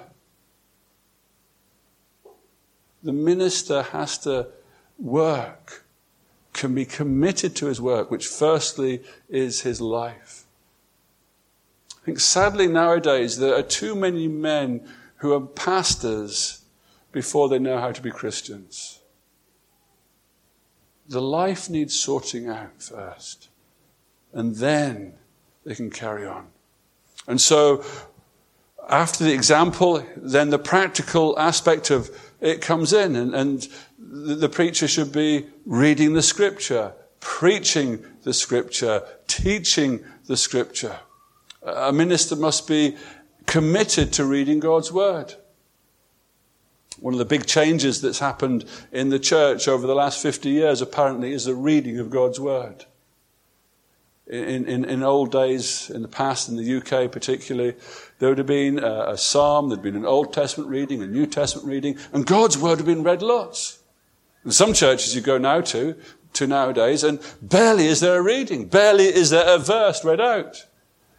The 3.02 3.12
minister 3.12 3.82
has 3.82 4.18
to 4.18 4.48
work 4.98 5.84
can 6.52 6.74
be 6.74 6.84
committed 6.84 7.54
to 7.56 7.66
his 7.66 7.80
work, 7.80 8.10
which 8.10 8.26
firstly 8.26 9.02
is 9.28 9.62
his 9.62 9.80
life. 9.80 10.44
I 12.02 12.04
think 12.04 12.20
sadly 12.20 12.66
nowadays 12.66 13.38
there 13.38 13.54
are 13.54 13.62
too 13.62 13.94
many 13.94 14.26
men 14.28 14.86
who 15.16 15.32
are 15.32 15.40
pastors 15.40 16.62
before 17.12 17.48
they 17.48 17.58
know 17.58 17.78
how 17.78 17.92
to 17.92 18.02
be 18.02 18.10
Christians. 18.10 19.00
The 21.08 21.20
life 21.20 21.68
needs 21.68 21.98
sorting 21.98 22.48
out 22.48 22.82
first, 22.82 23.48
and 24.32 24.56
then 24.56 25.14
they 25.64 25.74
can 25.74 25.90
carry 25.90 26.26
on. 26.26 26.48
And 27.26 27.40
so, 27.40 27.84
after 28.90 29.24
the 29.24 29.32
example, 29.32 30.04
then 30.16 30.50
the 30.50 30.58
practical 30.58 31.38
aspect 31.38 31.90
of 31.90 32.10
it 32.40 32.60
comes 32.60 32.92
in, 32.92 33.14
and, 33.16 33.34
and 33.34 33.68
the 33.98 34.48
preacher 34.48 34.88
should 34.88 35.12
be 35.12 35.46
reading 35.64 36.14
the 36.14 36.22
scripture, 36.22 36.92
preaching 37.20 38.04
the 38.24 38.34
scripture, 38.34 39.02
teaching 39.28 40.04
the 40.26 40.36
scripture. 40.36 40.98
A 41.62 41.92
minister 41.92 42.34
must 42.34 42.66
be 42.66 42.96
committed 43.46 44.12
to 44.14 44.24
reading 44.24 44.58
God's 44.58 44.90
word. 44.90 45.34
One 46.98 47.14
of 47.14 47.18
the 47.18 47.24
big 47.24 47.46
changes 47.46 48.00
that's 48.00 48.18
happened 48.18 48.64
in 48.92 49.08
the 49.08 49.18
church 49.18 49.68
over 49.68 49.86
the 49.86 49.94
last 49.94 50.20
50 50.20 50.50
years, 50.50 50.82
apparently, 50.82 51.32
is 51.32 51.44
the 51.44 51.54
reading 51.54 51.98
of 51.98 52.10
God's 52.10 52.40
word. 52.40 52.84
In, 54.30 54.68
in, 54.68 54.84
in 54.84 55.02
old 55.02 55.32
days, 55.32 55.90
in 55.90 56.02
the 56.02 56.08
past, 56.08 56.48
in 56.48 56.56
the 56.56 56.76
UK 56.76 57.10
particularly, 57.10 57.74
there 58.20 58.28
would 58.28 58.38
have 58.38 58.46
been 58.46 58.78
a, 58.78 59.10
a 59.10 59.18
psalm, 59.18 59.68
there'd 59.68 59.82
been 59.82 59.96
an 59.96 60.06
Old 60.06 60.32
Testament 60.32 60.70
reading, 60.70 61.02
a 61.02 61.06
New 61.06 61.26
Testament 61.26 61.66
reading, 61.66 61.98
and 62.12 62.24
God's 62.24 62.56
word 62.56 62.70
would 62.70 62.78
have 62.78 62.86
been 62.86 63.02
read 63.02 63.22
lots. 63.22 63.80
In 64.44 64.52
some 64.52 64.72
churches 64.72 65.16
you 65.16 65.20
go 65.20 65.36
now 65.36 65.60
to, 65.62 65.96
to 66.34 66.46
nowadays, 66.46 67.02
and 67.02 67.18
barely 67.42 67.86
is 67.86 67.98
there 67.98 68.18
a 68.18 68.22
reading, 68.22 68.66
barely 68.66 69.06
is 69.06 69.30
there 69.30 69.52
a 69.52 69.58
verse 69.58 70.04
read 70.04 70.20
out. 70.20 70.64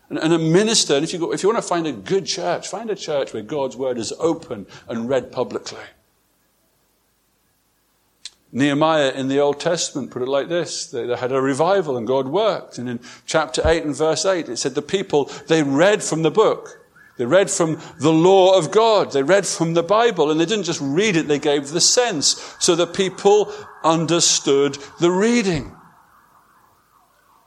And, 0.09 0.17
and 0.17 0.33
a 0.33 0.39
minister, 0.39 0.95
and 0.95 1.03
if 1.03 1.11
you, 1.11 1.19
go, 1.19 1.33
if 1.33 1.43
you 1.43 1.49
want 1.49 1.61
to 1.61 1.67
find 1.67 1.87
a 1.87 1.91
good 1.91 2.25
church, 2.25 2.69
find 2.69 2.89
a 2.89 2.95
church 2.95 3.33
where 3.33 3.43
God's 3.43 3.75
word 3.75 3.97
is 3.97 4.13
open 4.19 4.67
and 4.87 5.09
read 5.09 5.33
publicly. 5.33 5.79
Nehemiah 8.51 9.11
in 9.11 9.29
the 9.29 9.39
Old 9.39 9.59
Testament 9.59 10.11
put 10.11 10.21
it 10.21 10.27
like 10.27 10.49
this. 10.49 10.87
They, 10.87 11.05
they, 11.05 11.15
had 11.15 11.31
a 11.31 11.41
revival 11.41 11.97
and 11.97 12.05
God 12.05 12.27
worked. 12.27 12.77
And 12.77 12.89
in 12.89 12.99
chapter 13.25 13.61
8 13.65 13.85
and 13.85 13.95
verse 13.95 14.25
8, 14.25 14.49
it 14.49 14.57
said 14.57 14.75
the 14.75 14.81
people, 14.81 15.25
they 15.47 15.63
read 15.63 16.03
from 16.03 16.23
the 16.23 16.31
book. 16.31 16.79
They 17.17 17.25
read 17.25 17.49
from 17.49 17.79
the 17.99 18.11
law 18.11 18.57
of 18.57 18.71
God. 18.71 19.11
They 19.11 19.23
read 19.23 19.45
from 19.45 19.73
the 19.73 19.83
Bible 19.83 20.31
and 20.31 20.39
they 20.39 20.45
didn't 20.45 20.65
just 20.65 20.81
read 20.81 21.15
it, 21.15 21.27
they 21.27 21.39
gave 21.39 21.69
the 21.69 21.81
sense 21.81 22.55
so 22.59 22.75
that 22.75 22.93
people 22.93 23.53
understood 23.83 24.77
the 24.99 25.11
reading. 25.11 25.75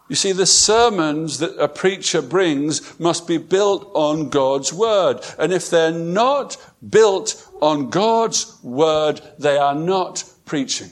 You 0.09 0.17
see, 0.17 0.33
the 0.33 0.47
sermons 0.47 1.39
that 1.39 1.59
a 1.59 1.67
preacher 1.67 2.21
brings 2.21 2.99
must 3.01 3.27
be 3.27 3.39
built 3.39 3.91
on 3.95 4.29
God's 4.29 4.73
word. 4.73 5.21
And 5.39 5.53
if 5.53 5.71
they're 5.71 5.91
not 5.91 6.57
built 6.87 7.51
on 7.63 7.89
God's 7.89 8.59
word, 8.63 9.21
they 9.39 9.57
are 9.57 9.75
not 9.75 10.25
preaching. 10.45 10.91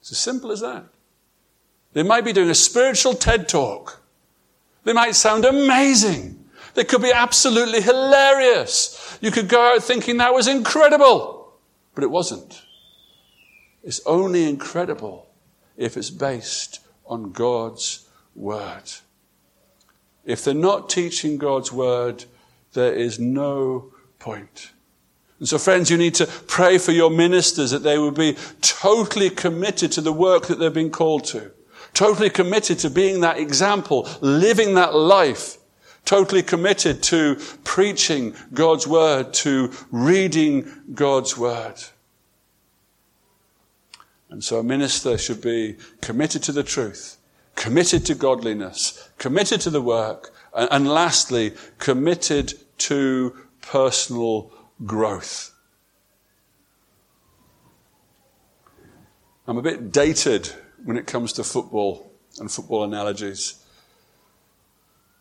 It's 0.00 0.12
as 0.12 0.18
simple 0.18 0.52
as 0.52 0.60
that. 0.60 0.84
They 1.92 2.02
might 2.02 2.24
be 2.24 2.32
doing 2.32 2.50
a 2.50 2.54
spiritual 2.54 3.14
TED 3.14 3.48
talk. 3.48 4.02
They 4.84 4.92
might 4.92 5.14
sound 5.14 5.44
amazing. 5.44 6.44
They 6.74 6.84
could 6.84 7.02
be 7.02 7.12
absolutely 7.12 7.80
hilarious. 7.80 9.18
You 9.20 9.30
could 9.30 9.48
go 9.48 9.74
out 9.74 9.82
thinking 9.82 10.18
that 10.18 10.34
was 10.34 10.46
incredible, 10.46 11.54
but 11.94 12.04
it 12.04 12.10
wasn't. 12.10 12.62
It's 13.82 14.00
only 14.04 14.48
incredible 14.48 15.26
if 15.76 15.96
it's 15.96 16.10
based 16.10 16.80
on 17.06 17.32
God's 17.32 18.06
word. 18.34 18.92
If 20.24 20.44
they're 20.44 20.54
not 20.54 20.90
teaching 20.90 21.38
God's 21.38 21.72
word, 21.72 22.24
there 22.74 22.92
is 22.92 23.18
no 23.18 23.92
point. 24.18 24.72
And 25.38 25.48
so, 25.48 25.58
friends, 25.58 25.90
you 25.90 25.98
need 25.98 26.14
to 26.14 26.26
pray 26.26 26.78
for 26.78 26.92
your 26.92 27.10
ministers 27.10 27.70
that 27.70 27.82
they 27.82 27.98
will 27.98 28.10
be 28.10 28.36
totally 28.62 29.28
committed 29.28 29.92
to 29.92 30.00
the 30.00 30.12
work 30.12 30.46
that 30.46 30.58
they've 30.58 30.72
been 30.72 30.90
called 30.90 31.24
to. 31.26 31.52
Totally 31.92 32.30
committed 32.30 32.78
to 32.80 32.90
being 32.90 33.20
that 33.20 33.38
example, 33.38 34.08
living 34.20 34.74
that 34.74 34.94
life 34.94 35.58
totally 36.06 36.42
committed 36.42 37.02
to 37.02 37.36
preaching 37.64 38.34
God's 38.54 38.86
word, 38.86 39.34
to 39.34 39.70
reading 39.90 40.70
God's 40.94 41.36
word. 41.36 41.74
And 44.30 44.42
so 44.42 44.58
a 44.58 44.62
minister 44.62 45.18
should 45.18 45.42
be 45.42 45.76
committed 46.00 46.42
to 46.44 46.52
the 46.52 46.62
truth, 46.62 47.18
committed 47.54 48.06
to 48.06 48.14
godliness, 48.14 49.10
committed 49.18 49.60
to 49.62 49.70
the 49.70 49.82
work, 49.82 50.32
and, 50.54 50.68
and 50.70 50.88
lastly, 50.88 51.52
committed 51.78 52.54
to 52.78 53.36
personal 53.60 54.52
growth. 54.84 55.52
I'm 59.46 59.58
a 59.58 59.62
bit 59.62 59.92
dated 59.92 60.50
when 60.84 60.96
it 60.96 61.06
comes 61.06 61.32
to 61.34 61.44
football 61.44 62.10
and 62.38 62.50
football 62.50 62.84
analogies. 62.84 63.62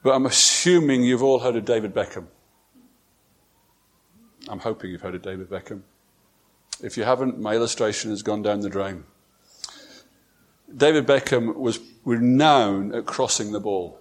But 0.04 0.16
I'm 0.16 0.26
assuming 0.26 1.04
you've 1.04 1.24
all 1.24 1.40
heard 1.40 1.56
of 1.56 1.66
David 1.66 1.94
Beckham. 1.94 2.28
I'm 4.48 4.60
hoping 4.60 4.92
you've 4.92 5.02
heard 5.02 5.16
of 5.16 5.22
David 5.22 5.50
Beckham. 5.50 5.82
If 6.84 6.98
you 6.98 7.04
haven't, 7.04 7.40
my 7.40 7.56
illustration 7.56 8.12
has 8.12 8.22
gone 8.22 8.42
down 8.42 8.60
the 8.60 8.70
drain. 8.70 9.04
David 10.76 11.08
Beckham 11.08 11.56
was 11.56 11.80
renowned 12.04 12.94
at 12.94 13.06
crossing 13.06 13.52
the 13.52 13.60
ball. 13.60 14.00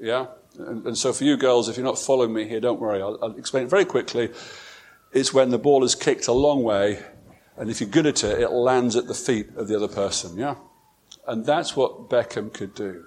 Yeah? 0.00 0.26
And, 0.58 0.86
and, 0.86 0.98
so 0.98 1.12
for 1.12 1.24
you 1.24 1.36
girls, 1.36 1.68
if 1.68 1.76
you're 1.76 1.84
not 1.84 1.98
following 1.98 2.32
me 2.32 2.48
here, 2.48 2.60
don't 2.60 2.80
worry. 2.80 3.00
I'll, 3.00 3.18
I'll 3.22 3.36
explain 3.36 3.64
it 3.64 3.70
very 3.70 3.84
quickly. 3.84 4.30
It's 5.12 5.32
when 5.32 5.50
the 5.50 5.58
ball 5.58 5.84
is 5.84 5.94
kicked 5.94 6.28
a 6.28 6.32
long 6.32 6.62
way, 6.62 7.02
and 7.56 7.70
if 7.70 7.80
you're 7.80 7.90
good 7.90 8.06
at 8.06 8.22
it, 8.24 8.40
it 8.40 8.50
lands 8.50 8.96
at 8.96 9.06
the 9.06 9.14
feet 9.14 9.48
of 9.56 9.68
the 9.68 9.76
other 9.76 9.88
person. 9.88 10.36
Yeah? 10.36 10.56
And 11.26 11.44
that's 11.44 11.76
what 11.76 12.08
Beckham 12.08 12.52
could 12.52 12.74
do. 12.74 13.04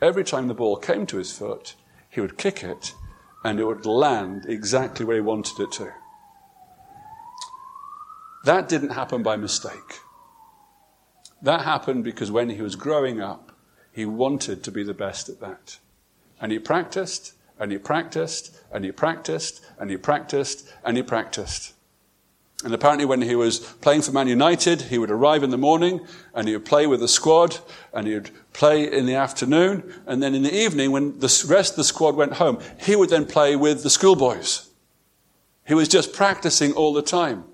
Every 0.00 0.24
time 0.24 0.48
the 0.48 0.54
ball 0.54 0.76
came 0.76 1.06
to 1.06 1.18
his 1.18 1.36
foot, 1.36 1.74
he 2.10 2.20
would 2.20 2.36
kick 2.36 2.64
it 2.64 2.94
and 3.44 3.58
it 3.58 3.64
would 3.64 3.86
land 3.86 4.46
exactly 4.48 5.04
where 5.04 5.16
he 5.16 5.22
wanted 5.22 5.60
it 5.60 5.72
to. 5.72 5.92
That 8.44 8.68
didn't 8.68 8.90
happen 8.90 9.22
by 9.22 9.36
mistake. 9.36 10.00
That 11.40 11.62
happened 11.62 12.04
because 12.04 12.30
when 12.30 12.50
he 12.50 12.62
was 12.62 12.76
growing 12.76 13.20
up, 13.20 13.52
he 13.92 14.04
wanted 14.04 14.64
to 14.64 14.70
be 14.70 14.82
the 14.82 14.94
best 14.94 15.28
at 15.28 15.40
that. 15.40 15.78
And 16.42 16.52
he 16.52 16.58
practiced, 16.58 17.32
and 17.58 17.72
he 17.72 17.78
practiced, 17.78 18.54
and 18.70 18.84
he 18.84 18.92
practiced, 18.92 19.64
and 19.78 19.88
he 19.88 19.96
practiced, 19.96 20.68
and 20.84 20.98
he 20.98 21.02
practiced. 21.02 21.72
And 22.64 22.74
apparently, 22.74 23.04
when 23.04 23.22
he 23.22 23.34
was 23.34 23.58
playing 23.58 24.02
for 24.02 24.12
Man 24.12 24.28
United, 24.28 24.82
he 24.82 24.98
would 24.98 25.10
arrive 25.10 25.42
in 25.42 25.50
the 25.50 25.58
morning 25.58 26.06
and 26.32 26.46
he 26.46 26.54
would 26.54 26.64
play 26.64 26.86
with 26.86 27.00
the 27.00 27.08
squad 27.08 27.58
and 27.92 28.06
he 28.06 28.14
would 28.14 28.30
play 28.52 28.90
in 28.90 29.06
the 29.06 29.16
afternoon. 29.16 29.92
And 30.06 30.22
then 30.22 30.32
in 30.32 30.44
the 30.44 30.54
evening, 30.54 30.92
when 30.92 31.18
the 31.18 31.44
rest 31.48 31.72
of 31.72 31.76
the 31.76 31.84
squad 31.84 32.14
went 32.14 32.34
home, 32.34 32.60
he 32.78 32.94
would 32.94 33.10
then 33.10 33.26
play 33.26 33.56
with 33.56 33.82
the 33.82 33.90
schoolboys. 33.90 34.68
He 35.66 35.74
was 35.74 35.88
just 35.88 36.12
practicing 36.12 36.72
all 36.72 36.92
the 36.92 37.02
time. 37.02 37.44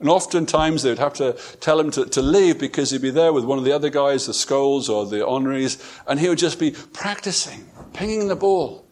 And 0.00 0.08
oftentimes 0.08 0.82
they 0.82 0.90
would 0.90 0.98
have 0.98 1.14
to 1.14 1.32
tell 1.60 1.80
him 1.80 1.90
to, 1.92 2.06
to 2.06 2.22
leave 2.22 2.58
because 2.58 2.90
he'd 2.90 3.02
be 3.02 3.10
there 3.10 3.32
with 3.32 3.44
one 3.44 3.58
of 3.58 3.64
the 3.64 3.72
other 3.72 3.90
guys, 3.90 4.26
the 4.26 4.32
Scholes 4.32 4.88
or 4.88 5.06
the 5.06 5.26
Henrys, 5.26 5.82
and 6.06 6.20
he 6.20 6.28
would 6.28 6.38
just 6.38 6.60
be 6.60 6.70
practicing, 6.70 7.68
pinging 7.92 8.28
the 8.28 8.36
ball. 8.36 8.88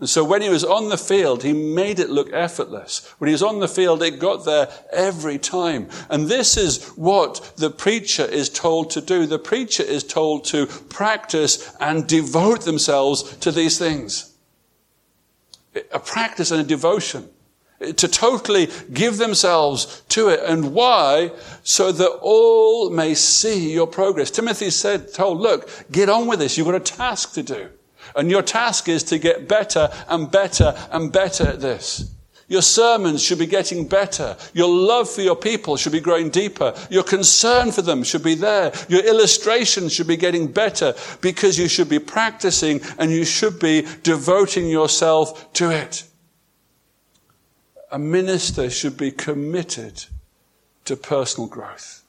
And 0.00 0.08
so 0.08 0.22
when 0.22 0.42
he 0.42 0.48
was 0.48 0.64
on 0.64 0.90
the 0.90 0.98
field, 0.98 1.42
he 1.42 1.52
made 1.52 1.98
it 1.98 2.08
look 2.08 2.32
effortless. 2.32 3.12
When 3.18 3.26
he 3.26 3.32
was 3.32 3.42
on 3.42 3.58
the 3.58 3.66
field, 3.66 4.00
it 4.02 4.20
got 4.20 4.44
there 4.44 4.68
every 4.92 5.38
time. 5.38 5.88
And 6.08 6.28
this 6.28 6.56
is 6.56 6.86
what 6.90 7.52
the 7.56 7.70
preacher 7.70 8.24
is 8.24 8.48
told 8.48 8.90
to 8.90 9.00
do. 9.00 9.26
The 9.26 9.40
preacher 9.40 9.82
is 9.82 10.04
told 10.04 10.44
to 10.46 10.66
practice 10.66 11.74
and 11.80 12.06
devote 12.06 12.62
themselves 12.62 13.36
to 13.38 13.50
these 13.50 13.76
things. 13.76 14.36
A 15.92 15.98
practice 15.98 16.52
and 16.52 16.60
a 16.60 16.64
devotion. 16.64 17.28
To 17.80 18.08
totally 18.08 18.68
give 18.92 19.18
themselves 19.18 20.02
to 20.08 20.28
it. 20.30 20.40
And 20.44 20.74
why? 20.74 21.30
So 21.62 21.92
that 21.92 22.10
all 22.22 22.90
may 22.90 23.14
see 23.14 23.72
your 23.72 23.86
progress. 23.86 24.32
Timothy 24.32 24.70
said, 24.70 25.14
told, 25.14 25.38
look, 25.38 25.70
get 25.92 26.08
on 26.08 26.26
with 26.26 26.40
this. 26.40 26.58
You've 26.58 26.66
got 26.66 26.74
a 26.74 26.80
task 26.80 27.34
to 27.34 27.42
do. 27.44 27.68
And 28.16 28.30
your 28.30 28.42
task 28.42 28.88
is 28.88 29.04
to 29.04 29.18
get 29.18 29.48
better 29.48 29.90
and 30.08 30.30
better 30.30 30.74
and 30.90 31.12
better 31.12 31.46
at 31.46 31.60
this. 31.60 32.12
Your 32.48 32.62
sermons 32.62 33.22
should 33.22 33.38
be 33.38 33.46
getting 33.46 33.86
better. 33.86 34.34
Your 34.54 34.74
love 34.74 35.08
for 35.10 35.20
your 35.20 35.36
people 35.36 35.76
should 35.76 35.92
be 35.92 36.00
growing 36.00 36.30
deeper. 36.30 36.74
Your 36.88 37.02
concern 37.02 37.70
for 37.72 37.82
them 37.82 38.02
should 38.02 38.22
be 38.22 38.34
there. 38.34 38.72
Your 38.88 39.04
illustrations 39.04 39.92
should 39.92 40.06
be 40.06 40.16
getting 40.16 40.50
better 40.50 40.94
because 41.20 41.58
you 41.58 41.68
should 41.68 41.90
be 41.90 41.98
practicing 41.98 42.80
and 42.98 43.10
you 43.10 43.26
should 43.26 43.60
be 43.60 43.86
devoting 44.02 44.66
yourself 44.66 45.52
to 45.52 45.70
it. 45.70 46.04
A 47.90 47.98
minister 47.98 48.68
should 48.70 48.96
be 48.96 49.10
committed 49.10 50.04
to 50.84 50.96
personal 50.96 51.48
growth. 51.48 52.02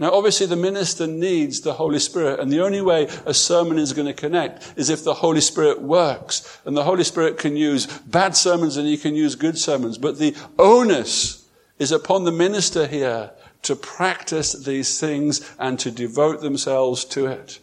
Now, 0.00 0.12
obviously, 0.12 0.46
the 0.46 0.56
minister 0.56 1.06
needs 1.06 1.60
the 1.60 1.74
Holy 1.74 1.98
Spirit, 1.98 2.40
and 2.40 2.50
the 2.50 2.64
only 2.64 2.80
way 2.80 3.06
a 3.26 3.34
sermon 3.34 3.78
is 3.78 3.92
going 3.92 4.06
to 4.06 4.14
connect 4.14 4.72
is 4.76 4.88
if 4.88 5.04
the 5.04 5.12
Holy 5.12 5.42
Spirit 5.42 5.82
works. 5.82 6.58
And 6.64 6.74
the 6.74 6.84
Holy 6.84 7.04
Spirit 7.04 7.36
can 7.36 7.54
use 7.54 7.86
bad 7.86 8.34
sermons 8.34 8.78
and 8.78 8.88
he 8.88 8.96
can 8.96 9.14
use 9.14 9.34
good 9.34 9.58
sermons. 9.58 9.98
But 9.98 10.18
the 10.18 10.34
onus 10.58 11.46
is 11.78 11.92
upon 11.92 12.24
the 12.24 12.32
minister 12.32 12.86
here 12.86 13.30
to 13.62 13.76
practice 13.76 14.54
these 14.54 14.98
things 14.98 15.54
and 15.58 15.78
to 15.80 15.90
devote 15.90 16.40
themselves 16.40 17.04
to 17.04 17.26
it. 17.26 17.60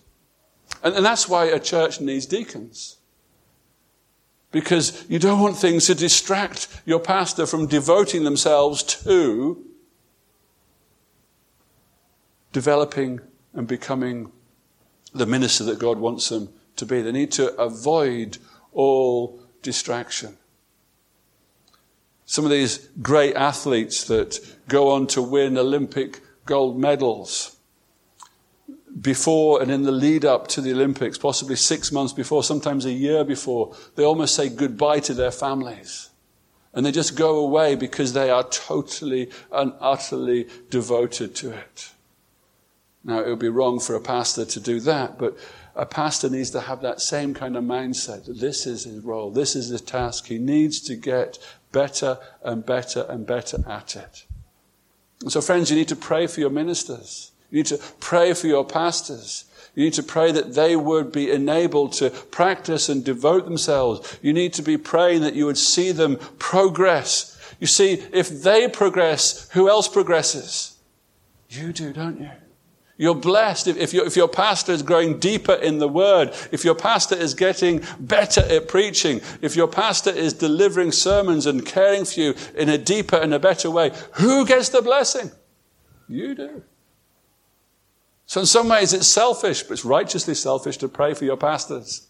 And, 0.84 0.94
and 0.96 1.04
that's 1.04 1.28
why 1.28 1.46
a 1.46 1.60
church 1.60 2.00
needs 2.00 2.28
deacons. 2.28 2.98
Because 4.52 5.06
you 5.10 5.20
don't 5.20 5.42
want 5.42 5.58
things 5.58 5.88
to 5.88 5.96
distract 5.96 6.68
your 6.86 7.00
pastor 7.00 7.46
from 7.46 7.68
devoting 7.68 8.24
themselves 8.24 8.82
to 8.84 9.64
developing 12.54 13.20
and 13.54 13.68
becoming 13.68 14.32
the 15.14 15.26
minister 15.26 15.64
that 15.66 15.80
God 15.80 16.00
wants 16.00 16.30
them 16.30 16.50
to 16.78 16.86
be. 16.86 17.02
They 17.02 17.12
need 17.12 17.32
to 17.34 17.54
avoid 17.56 18.38
all 18.72 19.42
distraction. 19.62 20.38
Some 22.26 22.46
of 22.46 22.52
these 22.52 22.90
great 23.02 23.36
athletes 23.36 24.04
that 24.06 24.40
go 24.68 24.92
on 24.92 25.08
to 25.08 25.22
win 25.22 25.58
Olympic 25.58 26.22
gold 26.46 26.80
medals 26.80 27.57
before 29.00 29.62
and 29.62 29.70
in 29.70 29.84
the 29.84 29.92
lead 29.92 30.26
up 30.26 30.48
to 30.48 30.62
the 30.62 30.72
Olympics, 30.72 31.18
possibly 31.18 31.56
six 31.56 31.92
months 31.92 32.14
before, 32.14 32.44
sometimes 32.44 32.86
a 32.86 32.92
year 32.92 33.24
before, 33.24 33.76
they 33.96 34.04
almost 34.04 34.36
say 34.36 34.50
goodbye 34.50 35.00
to 35.02 35.14
their 35.14 35.32
families. 35.32 36.10
And 36.74 36.86
they 36.86 36.92
just 36.92 37.16
go 37.16 37.40
away 37.40 37.76
because 37.76 38.14
they 38.14 38.30
are 38.30 38.44
totally 38.44 39.30
and 39.52 39.74
utterly 39.80 40.48
devoted 40.70 41.36
to 41.36 41.52
it. 41.52 41.92
Now, 43.04 43.20
it 43.20 43.28
would 43.28 43.40
be 43.40 43.50
wrong 43.50 43.80
for 43.80 43.96
a 43.96 44.02
pastor 44.02 44.46
to 44.46 44.60
do 44.60 44.80
that, 44.82 45.18
but 45.18 45.38
a 45.76 45.86
pastor 45.86 46.30
needs 46.30 46.50
to 46.52 46.62
have 46.62 46.82
that 46.82 47.00
same 47.00 47.34
kind 47.34 47.56
of 47.56 47.64
mindset 47.64 48.26
that 48.26 48.40
this 48.40 48.66
is 48.66 48.84
his 48.84 49.04
role, 49.04 49.32
this 49.32 49.56
is 49.56 49.70
his 49.70 49.82
task. 49.82 50.28
He 50.28 50.40
needs 50.40 50.82
to 50.82 50.96
get 50.96 51.38
better 51.72 52.18
and 52.44 52.66
better 52.66 53.06
and 53.08 53.26
better 53.26 53.64
at 53.68 53.96
it. 53.96 54.26
And 55.22 55.32
so, 55.32 55.40
friends, 55.40 55.70
you 55.70 55.78
need 55.78 55.88
to 55.88 55.96
pray 55.96 56.28
for 56.28 56.40
your 56.40 56.50
ministers. 56.50 57.32
You 57.50 57.58
need 57.58 57.66
to 57.68 57.80
pray 58.00 58.34
for 58.34 58.48
your 58.48 58.66
pastors. 58.66 59.46
You 59.76 59.84
need 59.84 59.94
to 59.94 60.04
pray 60.04 60.32
that 60.32 60.56
they 60.56 60.76
would 60.76 61.12
be 61.12 61.32
enabled 61.32 61.94
to 61.94 62.10
practice 62.10 62.90
and 62.90 63.06
devote 63.06 63.46
themselves. 63.46 64.18
You 64.22 64.34
need 64.34 64.54
to 64.54 64.64
be 64.64 64.78
praying 64.78 65.22
that 65.22 65.36
you 65.36 65.46
would 65.46 65.58
see 65.58 65.92
them 65.92 66.18
progress. 66.40 67.40
You 67.60 67.68
see, 67.68 68.04
if 68.12 68.42
they 68.42 68.68
progress, 68.68 69.50
who 69.52 69.70
else 69.70 69.88
progresses? 69.88 70.78
You 71.50 71.72
do, 71.72 71.94
don't 71.94 72.20
you? 72.20 72.30
You're 72.98 73.16
blessed 73.16 73.68
if, 73.68 73.78
if, 73.78 73.94
if, 73.94 74.16
your 74.16 74.28
pastor 74.28 74.72
is 74.72 74.82
growing 74.82 75.20
deeper 75.20 75.54
in 75.54 75.78
the 75.78 75.88
word, 75.88 76.34
if 76.52 76.66
your 76.66 76.74
pastor 76.74 77.16
is 77.16 77.36
getting 77.36 77.84
better 78.00 78.42
at 78.42 78.68
preaching, 78.68 79.22
if 79.42 79.56
your 79.56 79.68
pastor 79.68 80.10
is 80.10 80.34
delivering 80.34 80.92
sermons 80.92 81.46
and 81.46 81.64
caring 81.64 82.06
for 82.06 82.20
you 82.20 82.34
in 82.56 82.70
a 82.70 82.78
deeper 82.80 83.16
and 83.16 83.36
a 83.36 83.40
better 83.40 83.70
way. 83.70 83.92
Who 84.14 84.48
gets 84.48 84.70
the 84.70 84.82
blessing? 84.82 85.30
You 86.08 86.34
do. 86.34 86.64
So, 88.28 88.42
in 88.42 88.46
some 88.46 88.68
ways, 88.68 88.94
it's 88.94 89.08
selfish, 89.08 89.64
but 89.64 89.74
it's 89.74 89.86
righteously 89.86 90.36
selfish 90.36 90.78
to 90.78 90.88
pray 90.88 91.14
for 91.14 91.26
your 91.26 91.38
pastors. 91.38 92.08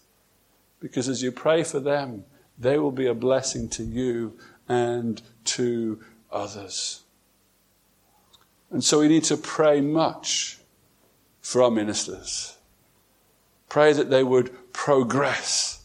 Because 0.80 1.08
as 1.08 1.22
you 1.22 1.32
pray 1.32 1.62
for 1.62 1.80
them, 1.80 2.24
they 2.58 2.78
will 2.78 2.92
be 2.92 3.06
a 3.06 3.14
blessing 3.14 3.68
to 3.70 3.84
you 3.84 4.36
and 4.68 5.22
to 5.44 6.00
others. 6.30 7.02
And 8.70 8.84
so 8.84 9.00
we 9.00 9.08
need 9.08 9.24
to 9.24 9.36
pray 9.36 9.80
much 9.80 10.58
for 11.40 11.62
our 11.62 11.70
ministers. 11.70 12.56
Pray 13.68 13.92
that 13.92 14.10
they 14.10 14.22
would 14.22 14.72
progress. 14.72 15.84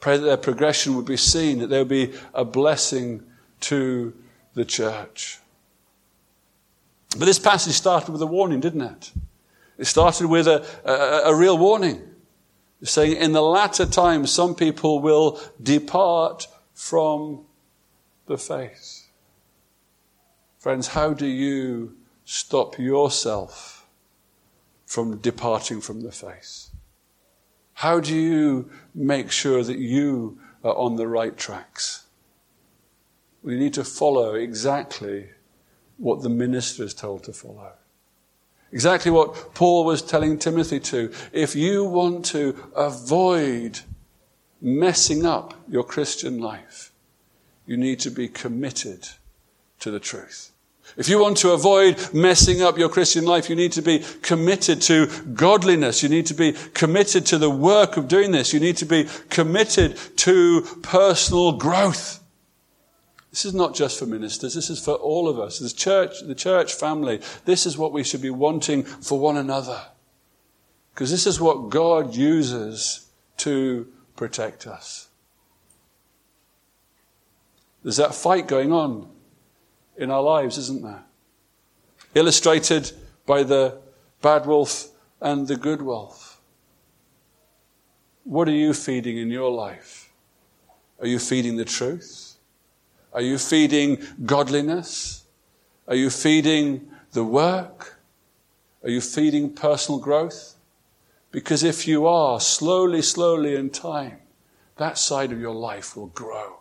Pray 0.00 0.16
that 0.16 0.24
their 0.24 0.36
progression 0.36 0.96
would 0.96 1.06
be 1.06 1.16
seen, 1.16 1.58
that 1.60 1.68
they 1.68 1.78
would 1.78 1.88
be 1.88 2.12
a 2.34 2.44
blessing 2.44 3.22
to 3.60 4.12
the 4.54 4.64
church. 4.64 5.38
But 7.16 7.26
this 7.26 7.38
passage 7.38 7.74
started 7.74 8.12
with 8.12 8.22
a 8.22 8.26
warning, 8.26 8.60
didn't 8.60 8.82
it? 8.82 9.12
It 9.80 9.86
started 9.86 10.28
with 10.28 10.46
a, 10.46 10.64
a, 10.84 11.32
a 11.32 11.34
real 11.34 11.58
warning, 11.58 12.00
saying, 12.84 13.16
In 13.16 13.32
the 13.32 13.42
latter 13.42 13.86
times, 13.86 14.30
some 14.30 14.54
people 14.54 15.00
will 15.00 15.40
depart 15.60 16.46
from 16.74 17.46
the 18.26 18.38
faith. 18.38 19.08
Friends, 20.58 20.88
how 20.88 21.12
do 21.14 21.26
you 21.26 21.96
stop 22.24 22.78
yourself? 22.78 23.80
from 24.90 25.18
departing 25.18 25.80
from 25.80 26.00
the 26.00 26.10
faith? 26.10 26.70
How 27.74 28.00
do 28.00 28.12
you 28.12 28.68
make 28.92 29.30
sure 29.30 29.62
that 29.62 29.78
you 29.78 30.40
are 30.64 30.74
on 30.74 30.96
the 30.96 31.06
right 31.06 31.36
tracks? 31.36 32.06
We 33.40 33.56
need 33.56 33.72
to 33.74 33.84
follow 33.84 34.34
exactly 34.34 35.28
what 35.96 36.22
the 36.22 36.28
minister 36.28 36.82
is 36.82 36.92
told 36.92 37.22
to 37.24 37.32
follow. 37.32 37.74
Exactly 38.72 39.10
what 39.10 39.54
Paul 39.54 39.84
was 39.84 40.02
telling 40.02 40.38
Timothy 40.38 40.80
to. 40.80 41.12
If 41.32 41.56
you 41.56 41.84
want 41.84 42.24
to 42.26 42.70
avoid 42.76 43.80
messing 44.60 45.26
up 45.26 45.54
your 45.68 45.82
Christian 45.82 46.38
life, 46.38 46.92
you 47.66 47.76
need 47.76 48.00
to 48.00 48.10
be 48.10 48.28
committed 48.28 49.08
to 49.80 49.90
the 49.90 50.00
truth. 50.00 50.52
If 50.96 51.08
you 51.08 51.20
want 51.20 51.36
to 51.38 51.52
avoid 51.52 52.12
messing 52.12 52.62
up 52.62 52.76
your 52.76 52.88
Christian 52.88 53.24
life, 53.24 53.48
you 53.48 53.56
need 53.56 53.72
to 53.72 53.82
be 53.82 54.04
committed 54.22 54.80
to 54.82 55.06
godliness. 55.34 56.02
You 56.02 56.08
need 56.08 56.26
to 56.26 56.34
be 56.34 56.52
committed 56.74 57.26
to 57.26 57.38
the 57.38 57.50
work 57.50 57.96
of 57.96 58.08
doing 58.08 58.32
this. 58.32 58.52
You 58.52 58.60
need 58.60 58.76
to 58.78 58.86
be 58.86 59.08
committed 59.28 59.96
to 60.18 60.62
personal 60.82 61.52
growth. 61.52 62.19
This 63.30 63.44
is 63.44 63.54
not 63.54 63.74
just 63.74 63.98
for 63.98 64.06
ministers. 64.06 64.54
This 64.54 64.70
is 64.70 64.84
for 64.84 64.94
all 64.94 65.28
of 65.28 65.38
us. 65.38 65.58
The 65.58 65.70
church, 65.70 66.20
the 66.20 66.34
church 66.34 66.74
family. 66.74 67.20
This 67.44 67.64
is 67.64 67.78
what 67.78 67.92
we 67.92 68.02
should 68.02 68.22
be 68.22 68.30
wanting 68.30 68.82
for 68.82 69.18
one 69.18 69.36
another. 69.36 69.80
Because 70.92 71.10
this 71.10 71.26
is 71.26 71.40
what 71.40 71.70
God 71.70 72.14
uses 72.14 73.06
to 73.38 73.86
protect 74.16 74.66
us. 74.66 75.08
There's 77.82 77.96
that 77.96 78.14
fight 78.14 78.48
going 78.48 78.72
on 78.72 79.08
in 79.96 80.10
our 80.10 80.22
lives, 80.22 80.58
isn't 80.58 80.82
there? 80.82 81.04
Illustrated 82.14 82.92
by 83.26 83.44
the 83.44 83.78
bad 84.20 84.44
wolf 84.44 84.88
and 85.20 85.46
the 85.46 85.56
good 85.56 85.80
wolf. 85.80 86.40
What 88.24 88.48
are 88.48 88.52
you 88.52 88.74
feeding 88.74 89.16
in 89.16 89.30
your 89.30 89.50
life? 89.50 90.10
Are 91.00 91.06
you 91.06 91.18
feeding 91.18 91.56
the 91.56 91.64
truth? 91.64 92.29
Are 93.12 93.22
you 93.22 93.38
feeding 93.38 93.98
godliness? 94.24 95.24
Are 95.88 95.96
you 95.96 96.10
feeding 96.10 96.88
the 97.12 97.24
work? 97.24 97.98
Are 98.84 98.90
you 98.90 99.00
feeding 99.00 99.52
personal 99.52 100.00
growth? 100.00 100.56
Because 101.30 101.62
if 101.62 101.86
you 101.86 102.06
are, 102.06 102.40
slowly, 102.40 103.02
slowly 103.02 103.56
in 103.56 103.70
time, 103.70 104.18
that 104.76 104.98
side 104.98 105.32
of 105.32 105.40
your 105.40 105.54
life 105.54 105.96
will 105.96 106.06
grow 106.06 106.60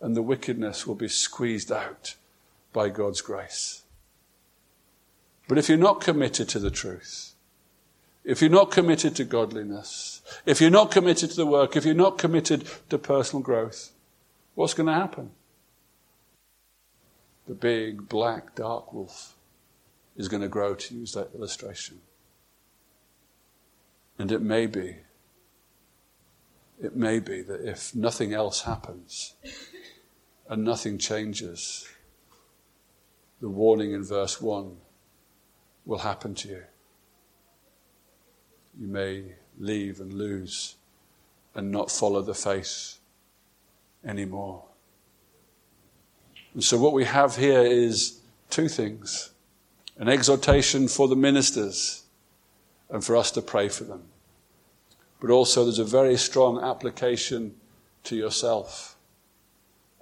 and 0.00 0.16
the 0.16 0.22
wickedness 0.22 0.86
will 0.86 0.94
be 0.94 1.08
squeezed 1.08 1.72
out 1.72 2.14
by 2.72 2.88
God's 2.88 3.20
grace. 3.20 3.82
But 5.48 5.58
if 5.58 5.68
you're 5.68 5.78
not 5.78 6.00
committed 6.00 6.48
to 6.50 6.58
the 6.58 6.70
truth, 6.70 7.34
if 8.24 8.40
you're 8.40 8.50
not 8.50 8.70
committed 8.70 9.16
to 9.16 9.24
godliness, 9.24 10.22
if 10.46 10.60
you're 10.60 10.70
not 10.70 10.90
committed 10.90 11.30
to 11.30 11.36
the 11.36 11.46
work, 11.46 11.76
if 11.76 11.84
you're 11.84 11.94
not 11.94 12.18
committed 12.18 12.64
to 12.90 12.98
personal 12.98 13.42
growth, 13.42 13.92
what's 14.54 14.74
going 14.74 14.86
to 14.86 14.94
happen? 14.94 15.30
The 17.46 17.54
big, 17.54 18.08
black, 18.08 18.54
dark 18.54 18.92
wolf 18.92 19.34
is 20.16 20.28
going 20.28 20.42
to 20.42 20.48
grow, 20.48 20.74
to 20.74 20.94
use 20.94 21.12
that 21.12 21.30
illustration. 21.34 22.00
And 24.18 24.30
it 24.30 24.40
may 24.40 24.66
be, 24.66 24.96
it 26.80 26.96
may 26.96 27.18
be 27.18 27.42
that 27.42 27.68
if 27.68 27.94
nothing 27.94 28.32
else 28.32 28.62
happens 28.62 29.34
and 30.48 30.64
nothing 30.64 30.98
changes, 30.98 31.88
the 33.40 33.48
warning 33.48 33.92
in 33.92 34.04
verse 34.04 34.40
1 34.40 34.76
will 35.84 35.98
happen 35.98 36.34
to 36.36 36.48
you. 36.48 36.62
You 38.80 38.88
may 38.88 39.34
leave 39.58 40.00
and 40.00 40.12
lose 40.12 40.76
and 41.54 41.70
not 41.70 41.90
follow 41.90 42.22
the 42.22 42.34
faith 42.34 42.98
anymore. 44.04 44.64
And 46.54 46.62
so, 46.62 46.78
what 46.78 46.92
we 46.92 47.04
have 47.04 47.36
here 47.36 47.62
is 47.62 48.20
two 48.48 48.68
things 48.68 49.30
an 49.96 50.08
exhortation 50.08 50.88
for 50.88 51.06
the 51.06 51.16
ministers 51.16 52.04
and 52.90 53.04
for 53.04 53.16
us 53.16 53.30
to 53.32 53.42
pray 53.42 53.68
for 53.68 53.84
them. 53.84 54.02
But 55.20 55.30
also, 55.30 55.64
there's 55.64 55.78
a 55.78 55.84
very 55.84 56.16
strong 56.16 56.62
application 56.62 57.54
to 58.04 58.16
yourself. 58.16 58.96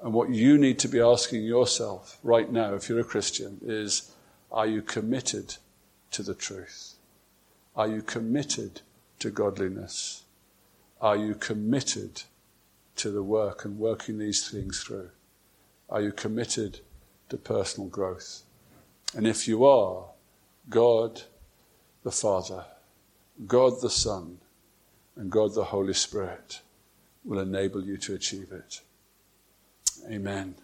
And 0.02 0.12
what 0.12 0.30
you 0.30 0.58
need 0.58 0.78
to 0.80 0.88
be 0.88 1.00
asking 1.00 1.44
yourself 1.44 2.18
right 2.22 2.50
now, 2.50 2.74
if 2.74 2.88
you're 2.88 3.00
a 3.00 3.04
Christian, 3.04 3.58
is 3.62 4.10
are 4.50 4.66
you 4.66 4.82
committed 4.82 5.56
to 6.10 6.22
the 6.22 6.34
truth? 6.34 6.94
Are 7.76 7.88
you 7.88 8.02
committed 8.02 8.80
to 9.20 9.30
godliness? 9.30 10.24
Are 11.00 11.16
you 11.16 11.34
committed 11.34 12.22
to 12.96 13.10
the 13.10 13.22
work 13.22 13.64
and 13.64 13.78
working 13.78 14.18
these 14.18 14.48
things 14.48 14.82
through? 14.82 15.10
Are 15.92 16.00
you 16.00 16.10
committed 16.10 16.80
to 17.28 17.36
personal 17.36 17.90
growth? 17.90 18.44
And 19.14 19.26
if 19.26 19.46
you 19.46 19.66
are, 19.66 20.06
God 20.70 21.20
the 22.02 22.10
Father, 22.10 22.64
God 23.46 23.74
the 23.82 23.90
Son, 23.90 24.38
and 25.16 25.30
God 25.30 25.52
the 25.52 25.64
Holy 25.64 25.92
Spirit 25.92 26.62
will 27.26 27.40
enable 27.40 27.84
you 27.84 27.98
to 27.98 28.14
achieve 28.14 28.52
it. 28.52 28.80
Amen. 30.10 30.54